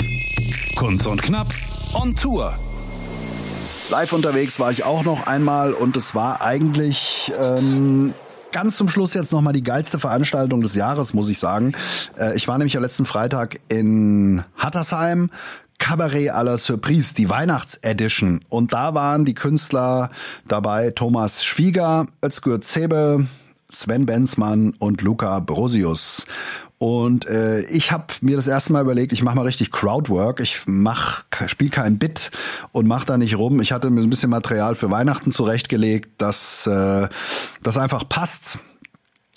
Kunst 0.76 1.08
und 1.08 1.20
Knapp 1.20 1.48
on 1.96 2.16
Tour. 2.16 2.54
Live 3.90 4.14
unterwegs 4.14 4.60
war 4.60 4.70
ich 4.70 4.84
auch 4.84 5.04
noch 5.04 5.26
einmal 5.26 5.74
und 5.74 5.98
es 5.98 6.14
war 6.14 6.44
eigentlich 6.44 7.34
ähm, 7.42 8.14
ganz 8.52 8.78
zum 8.78 8.88
Schluss 8.88 9.16
jetzt 9.16 9.32
nochmal 9.32 9.54
die 9.54 9.64
geilste 9.64 10.00
Veranstaltung 10.00 10.62
des 10.62 10.76
Jahres, 10.76 11.16
muss 11.16 11.28
ich 11.28 11.40
sagen. 11.40 11.74
Äh, 12.20 12.36
ich 12.36 12.48
war 12.48 12.60
nämlich 12.60 12.78
am 12.78 12.84
letzten 12.84 13.06
Freitag 13.06 13.60
in 13.68 14.44
Hattersheim. 14.56 15.32
Cabaret 15.80 16.30
à 16.30 16.44
la 16.44 16.58
Surprise, 16.58 17.16
die 17.16 17.32
Weihnachtsedition. 17.32 18.42
Und 18.50 18.74
da 18.74 18.94
waren 18.94 19.26
die 19.26 19.34
Künstler 19.34 20.12
dabei 20.48 20.92
Thomas 20.92 21.44
Schwieger, 21.44 22.06
Özgür 22.24 22.62
Zebe, 22.62 23.26
Sven 23.70 24.06
Benzmann 24.06 24.76
und 24.78 25.02
Luca 25.02 25.40
Brosius. 25.40 26.28
Und 26.84 27.26
äh, 27.28 27.62
ich 27.62 27.94
habe 27.94 28.08
mir 28.20 28.36
das 28.36 28.46
erste 28.46 28.74
Mal 28.74 28.82
überlegt, 28.82 29.14
ich 29.14 29.24
mache 29.24 29.38
mal 29.38 29.44
richtig 29.44 29.72
Crowdwork. 29.72 30.42
Ich 30.42 30.64
mach, 30.66 31.24
spiele 31.48 31.70
kein 31.70 31.98
Bit 31.98 32.30
und 32.74 32.90
mach 32.90 33.06
da 33.06 33.18
nicht 33.18 33.38
rum. 33.38 33.62
Ich 33.62 33.72
hatte 33.72 33.90
mir 33.90 34.02
ein 34.02 34.10
bisschen 34.10 34.30
Material 34.30 34.76
für 34.76 34.92
Weihnachten 34.92 35.32
zurechtgelegt, 35.32 36.22
dass 36.22 36.68
äh, 36.68 37.08
das 37.62 37.78
einfach 37.78 38.10
passt 38.10 38.60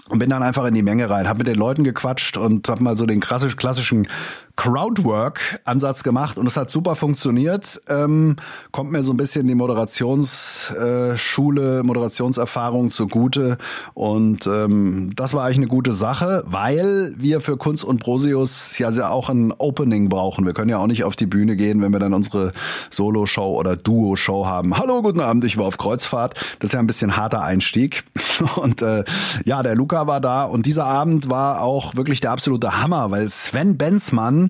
und 0.09 0.19
bin 0.19 0.29
dann 0.29 0.43
einfach 0.43 0.65
in 0.67 0.75
die 0.75 0.83
Menge 0.83 1.09
rein, 1.09 1.29
habe 1.29 1.39
mit 1.39 1.47
den 1.47 1.55
Leuten 1.55 1.85
gequatscht 1.85 2.37
und 2.37 2.69
habe 2.69 2.83
mal 2.83 2.97
so 2.97 3.07
den 3.07 3.21
klassisch, 3.21 3.55
klassischen 3.55 4.09
Crowdwork-Ansatz 4.57 6.03
gemacht 6.03 6.39
und 6.39 6.47
es 6.47 6.57
hat 6.57 6.71
super 6.71 6.97
funktioniert. 6.97 7.83
Ähm, 7.89 8.37
kommt 8.73 8.91
mir 8.91 9.03
so 9.03 9.13
ein 9.13 9.19
bisschen 9.19 9.47
die 9.47 9.55
Moderationsschule, 9.55 11.81
äh, 11.81 11.83
Moderationserfahrung 11.83 12.91
zugute 12.91 13.59
und 13.93 14.47
ähm, 14.47 15.13
das 15.15 15.35
war 15.35 15.45
eigentlich 15.45 15.59
eine 15.59 15.67
gute 15.69 15.93
Sache, 15.93 16.43
weil 16.47 17.15
wir 17.19 17.41
für 17.41 17.59
Kunst 17.59 17.85
und 17.85 18.01
Brosius 18.01 18.79
ja 18.79 19.11
auch 19.11 19.29
ein 19.29 19.53
Opening 19.53 20.09
brauchen. 20.09 20.47
Wir 20.47 20.55
können 20.55 20.71
ja 20.71 20.79
auch 20.79 20.87
nicht 20.87 21.05
auf 21.05 21.17
die 21.17 21.27
Bühne 21.27 21.57
gehen, 21.57 21.83
wenn 21.83 21.93
wir 21.93 22.01
dann 22.01 22.15
unsere 22.15 22.53
Solo-Show 22.91 23.59
oder 23.59 23.77
Duo-Show 23.77 24.47
haben. 24.47 24.79
Hallo, 24.79 25.03
guten 25.03 25.21
Abend, 25.21 25.45
ich 25.45 25.59
war 25.59 25.67
auf 25.67 25.77
Kreuzfahrt. 25.77 26.33
Das 26.61 26.71
ist 26.71 26.75
ja 26.75 26.81
ein 26.81 26.87
bisschen 26.87 27.17
harter 27.17 27.43
Einstieg 27.43 28.05
und 28.57 28.81
äh, 28.81 29.05
ja, 29.45 29.63
der 29.63 29.75
Luca 29.75 30.07
war 30.07 30.23
da 30.23 30.45
und 30.45 30.65
dieser 30.65 30.87
Abend 30.87 31.29
war 31.29 31.61
auch 31.61 31.95
wirklich 31.95 32.23
der 32.23 32.31
absolute 32.31 32.83
Hammer, 32.83 33.11
weil 33.11 33.29
Sven 33.29 33.77
Benzmann 33.77 34.46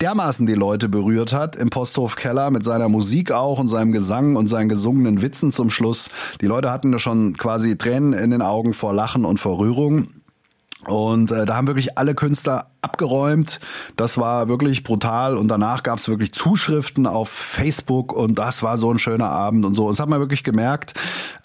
dermaßen 0.00 0.46
die 0.46 0.54
Leute 0.54 0.88
berührt 0.88 1.32
hat 1.32 1.56
im 1.56 1.70
Posthof 1.70 2.16
Keller 2.16 2.50
mit 2.50 2.64
seiner 2.64 2.88
Musik 2.88 3.32
auch 3.32 3.58
und 3.58 3.68
seinem 3.68 3.92
Gesang 3.92 4.36
und 4.36 4.46
seinen 4.46 4.68
gesungenen 4.68 5.22
Witzen 5.22 5.52
zum 5.52 5.70
Schluss. 5.70 6.10
Die 6.40 6.46
Leute 6.46 6.70
hatten 6.70 6.92
da 6.92 6.98
schon 6.98 7.36
quasi 7.36 7.76
Tränen 7.76 8.12
in 8.12 8.30
den 8.30 8.42
Augen 8.42 8.74
vor 8.74 8.94
Lachen 8.94 9.24
und 9.24 9.38
vor 9.38 9.58
Rührung. 9.58 10.08
Und 10.86 11.32
äh, 11.32 11.44
da 11.44 11.56
haben 11.56 11.66
wirklich 11.66 11.98
alle 11.98 12.14
Künstler 12.14 12.70
abgeräumt. 12.82 13.58
Das 13.96 14.16
war 14.16 14.48
wirklich 14.48 14.84
brutal. 14.84 15.36
Und 15.36 15.48
danach 15.48 15.82
gab 15.82 15.98
es 15.98 16.08
wirklich 16.08 16.32
Zuschriften 16.32 17.06
auf 17.06 17.28
Facebook 17.28 18.12
und 18.12 18.38
das 18.38 18.62
war 18.62 18.78
so 18.78 18.92
ein 18.92 19.00
schöner 19.00 19.28
Abend 19.28 19.66
und 19.66 19.74
so. 19.74 19.86
Und 19.86 19.90
das 19.90 20.00
hat 20.00 20.08
man 20.08 20.20
wirklich 20.20 20.44
gemerkt. 20.44 20.94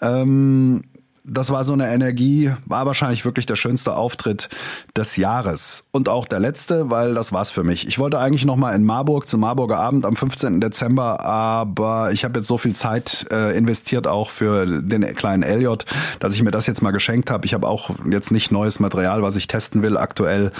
Ähm, 0.00 0.84
das 1.26 1.50
war 1.50 1.64
so 1.64 1.72
eine 1.72 1.88
Energie, 1.88 2.52
war 2.66 2.84
wahrscheinlich 2.84 3.24
wirklich 3.24 3.46
der 3.46 3.56
schönste 3.56 3.96
Auftritt 3.96 4.50
des 4.94 5.16
Jahres. 5.16 5.84
Und 5.90 6.10
auch 6.10 6.26
der 6.26 6.38
letzte, 6.38 6.90
weil 6.90 7.14
das 7.14 7.32
war's 7.32 7.50
für 7.50 7.64
mich. 7.64 7.88
Ich 7.88 7.98
wollte 7.98 8.18
eigentlich 8.18 8.44
noch 8.44 8.56
mal 8.56 8.74
in 8.74 8.84
Marburg 8.84 9.26
zum 9.26 9.40
Marburger 9.40 9.80
Abend 9.80 10.04
am 10.04 10.16
15. 10.16 10.60
Dezember, 10.60 11.20
aber 11.20 12.12
ich 12.12 12.24
habe 12.24 12.38
jetzt 12.38 12.46
so 12.46 12.58
viel 12.58 12.74
Zeit 12.74 13.26
äh, 13.30 13.56
investiert 13.56 14.06
auch 14.06 14.28
für 14.28 14.66
den 14.66 15.02
kleinen 15.14 15.42
Elliot, 15.42 15.86
dass 16.20 16.34
ich 16.34 16.42
mir 16.42 16.50
das 16.50 16.66
jetzt 16.66 16.82
mal 16.82 16.90
geschenkt 16.90 17.30
habe. 17.30 17.46
Ich 17.46 17.54
habe 17.54 17.68
auch 17.68 17.90
jetzt 18.10 18.30
nicht 18.30 18.52
neues 18.52 18.78
Material, 18.78 19.22
was 19.22 19.36
ich 19.36 19.46
testen 19.46 19.80
will 19.82 19.96
aktuell. 19.96 20.50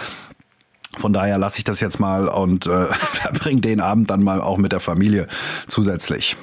Von 0.96 1.12
daher 1.12 1.36
lasse 1.36 1.58
ich 1.58 1.64
das 1.64 1.80
jetzt 1.80 2.00
mal 2.00 2.26
und 2.26 2.66
äh, 2.66 2.86
verbringe 2.86 3.60
den 3.60 3.80
Abend 3.80 4.08
dann 4.08 4.22
mal 4.22 4.40
auch 4.40 4.56
mit 4.56 4.72
der 4.72 4.80
Familie 4.80 5.26
zusätzlich. 5.68 6.36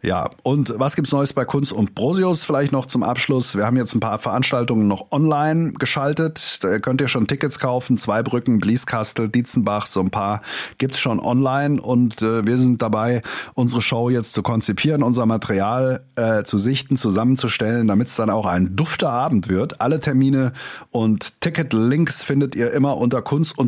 Ja, 0.00 0.30
und 0.44 0.74
was 0.78 0.94
gibt's 0.94 1.10
Neues 1.10 1.32
bei 1.32 1.44
Kunst 1.44 1.72
und 1.72 1.96
Brosius? 1.96 2.44
Vielleicht 2.44 2.70
noch 2.70 2.86
zum 2.86 3.02
Abschluss. 3.02 3.56
Wir 3.56 3.66
haben 3.66 3.76
jetzt 3.76 3.96
ein 3.96 4.00
paar 4.00 4.20
Veranstaltungen 4.20 4.86
noch 4.86 5.10
online 5.10 5.72
geschaltet. 5.72 6.62
Da 6.62 6.78
könnt 6.78 7.00
ihr 7.00 7.08
schon 7.08 7.26
Tickets 7.26 7.58
kaufen. 7.58 7.98
Zweibrücken, 7.98 8.60
Blieskastel, 8.60 9.28
Dietzenbach, 9.28 9.86
so 9.86 10.00
ein 10.00 10.10
paar 10.10 10.42
gibt's 10.78 11.00
schon 11.00 11.18
online. 11.18 11.80
Und 11.80 12.22
äh, 12.22 12.46
wir 12.46 12.58
sind 12.58 12.80
dabei, 12.80 13.22
unsere 13.54 13.82
Show 13.82 14.08
jetzt 14.08 14.34
zu 14.34 14.42
konzipieren, 14.42 15.02
unser 15.02 15.26
Material 15.26 16.04
äh, 16.14 16.44
zu 16.44 16.58
sichten, 16.58 16.96
zusammenzustellen, 16.96 17.88
damit 17.88 18.06
es 18.06 18.14
dann 18.14 18.30
auch 18.30 18.46
ein 18.46 18.76
dufter 18.76 19.10
Abend 19.10 19.48
wird. 19.48 19.80
Alle 19.80 19.98
Termine 19.98 20.52
und 20.92 21.40
Ticketlinks 21.40 22.22
findet 22.22 22.54
ihr 22.54 22.72
immer 22.72 22.98
unter 22.98 23.20
kunst 23.20 23.58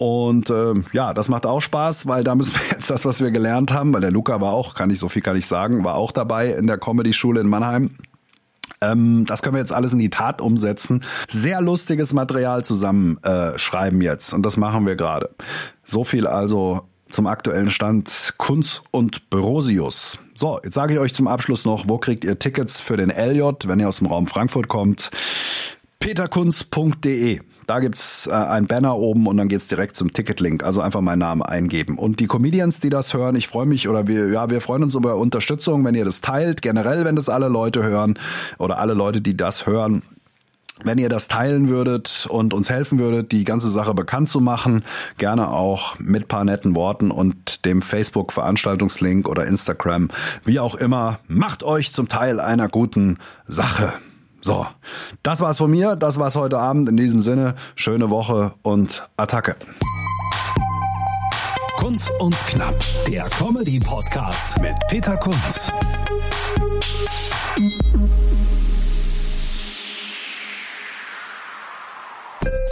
und 0.00 0.48
äh, 0.48 0.72
ja, 0.94 1.12
das 1.12 1.28
macht 1.28 1.44
auch 1.44 1.60
Spaß, 1.60 2.06
weil 2.06 2.24
da 2.24 2.34
müssen 2.34 2.54
wir 2.54 2.62
jetzt 2.70 2.88
das, 2.88 3.04
was 3.04 3.20
wir 3.20 3.30
gelernt 3.30 3.70
haben, 3.70 3.92
weil 3.92 4.00
der 4.00 4.10
Luca 4.10 4.40
war 4.40 4.54
auch, 4.54 4.74
kann 4.74 4.88
ich 4.88 4.98
so 4.98 5.10
viel 5.10 5.20
kann 5.20 5.36
ich 5.36 5.46
sagen, 5.46 5.84
war 5.84 5.96
auch 5.96 6.10
dabei 6.10 6.52
in 6.52 6.66
der 6.66 6.78
Comedy-Schule 6.78 7.38
in 7.38 7.48
Mannheim. 7.48 7.90
Ähm, 8.80 9.26
das 9.26 9.42
können 9.42 9.56
wir 9.56 9.60
jetzt 9.60 9.74
alles 9.74 9.92
in 9.92 9.98
die 9.98 10.08
Tat 10.08 10.40
umsetzen. 10.40 11.04
Sehr 11.28 11.60
lustiges 11.60 12.14
Material 12.14 12.64
zusammenschreiben 12.64 14.00
äh, 14.00 14.04
jetzt 14.04 14.32
und 14.32 14.42
das 14.42 14.56
machen 14.56 14.86
wir 14.86 14.96
gerade. 14.96 15.28
So 15.84 16.02
viel 16.02 16.26
also 16.26 16.80
zum 17.10 17.26
aktuellen 17.26 17.68
Stand 17.68 18.36
Kunz 18.38 18.80
und 18.92 19.28
Brosius. 19.28 20.16
So, 20.34 20.60
jetzt 20.64 20.72
sage 20.72 20.94
ich 20.94 20.98
euch 20.98 21.12
zum 21.12 21.28
Abschluss 21.28 21.66
noch, 21.66 21.88
wo 21.88 21.98
kriegt 21.98 22.24
ihr 22.24 22.38
Tickets 22.38 22.80
für 22.80 22.96
den 22.96 23.10
Elliot, 23.10 23.68
wenn 23.68 23.80
ihr 23.80 23.88
aus 23.88 23.98
dem 23.98 24.06
Raum 24.06 24.26
Frankfurt 24.26 24.68
kommt? 24.68 25.10
peterkunz.de. 26.00 27.40
Da 27.66 27.78
gibt's 27.78 28.26
äh, 28.26 28.32
ein 28.32 28.66
Banner 28.66 28.96
oben 28.96 29.28
und 29.28 29.36
dann 29.36 29.46
geht's 29.46 29.68
direkt 29.68 29.94
zum 29.94 30.12
Ticketlink. 30.12 30.64
Also 30.64 30.80
einfach 30.80 31.02
meinen 31.02 31.20
Namen 31.20 31.42
eingeben. 31.42 31.98
Und 31.98 32.18
die 32.18 32.26
Comedians, 32.26 32.80
die 32.80 32.90
das 32.90 33.14
hören, 33.14 33.36
ich 33.36 33.46
freue 33.46 33.66
mich 33.66 33.88
oder 33.88 34.08
wir, 34.08 34.28
ja, 34.30 34.50
wir 34.50 34.60
freuen 34.60 34.82
uns 34.82 34.96
über 34.96 35.16
Unterstützung, 35.16 35.84
wenn 35.84 35.94
ihr 35.94 36.04
das 36.04 36.20
teilt. 36.20 36.62
Generell, 36.62 37.04
wenn 37.04 37.14
das 37.14 37.28
alle 37.28 37.48
Leute 37.48 37.84
hören 37.84 38.18
oder 38.58 38.78
alle 38.78 38.94
Leute, 38.94 39.20
die 39.20 39.36
das 39.36 39.66
hören. 39.66 40.02
Wenn 40.82 40.96
ihr 40.96 41.10
das 41.10 41.28
teilen 41.28 41.68
würdet 41.68 42.26
und 42.30 42.54
uns 42.54 42.70
helfen 42.70 42.98
würdet, 42.98 43.32
die 43.32 43.44
ganze 43.44 43.70
Sache 43.70 43.92
bekannt 43.92 44.30
zu 44.30 44.40
machen, 44.40 44.82
gerne 45.18 45.52
auch 45.52 45.98
mit 45.98 46.26
paar 46.26 46.44
netten 46.44 46.74
Worten 46.74 47.10
und 47.10 47.66
dem 47.66 47.82
Facebook-Veranstaltungslink 47.82 49.28
oder 49.28 49.44
Instagram, 49.44 50.08
wie 50.46 50.58
auch 50.58 50.74
immer, 50.74 51.20
macht 51.28 51.62
euch 51.62 51.92
zum 51.92 52.08
Teil 52.08 52.40
einer 52.40 52.68
guten 52.68 53.18
Sache. 53.46 53.92
So, 54.42 54.66
das 55.22 55.40
war's 55.40 55.58
von 55.58 55.70
mir, 55.70 55.96
das 55.96 56.18
war's 56.18 56.34
heute 56.34 56.58
Abend. 56.58 56.88
In 56.88 56.96
diesem 56.96 57.20
Sinne, 57.20 57.54
schöne 57.74 58.10
Woche 58.10 58.52
und 58.62 59.08
Attacke. 59.16 59.56
Kunz 61.76 62.10
und 62.20 62.36
Knapp, 62.46 62.74
der 63.06 63.24
Comedy-Podcast 63.24 64.60
mit 64.60 64.74
Peter 64.88 65.16
Kunz. 65.16 65.70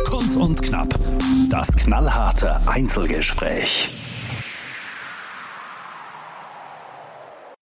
Kunz 0.06 0.36
und 0.36 0.62
Knapp, 0.62 0.88
das 1.50 1.68
knallharte 1.76 2.60
Einzelgespräch. 2.66 3.97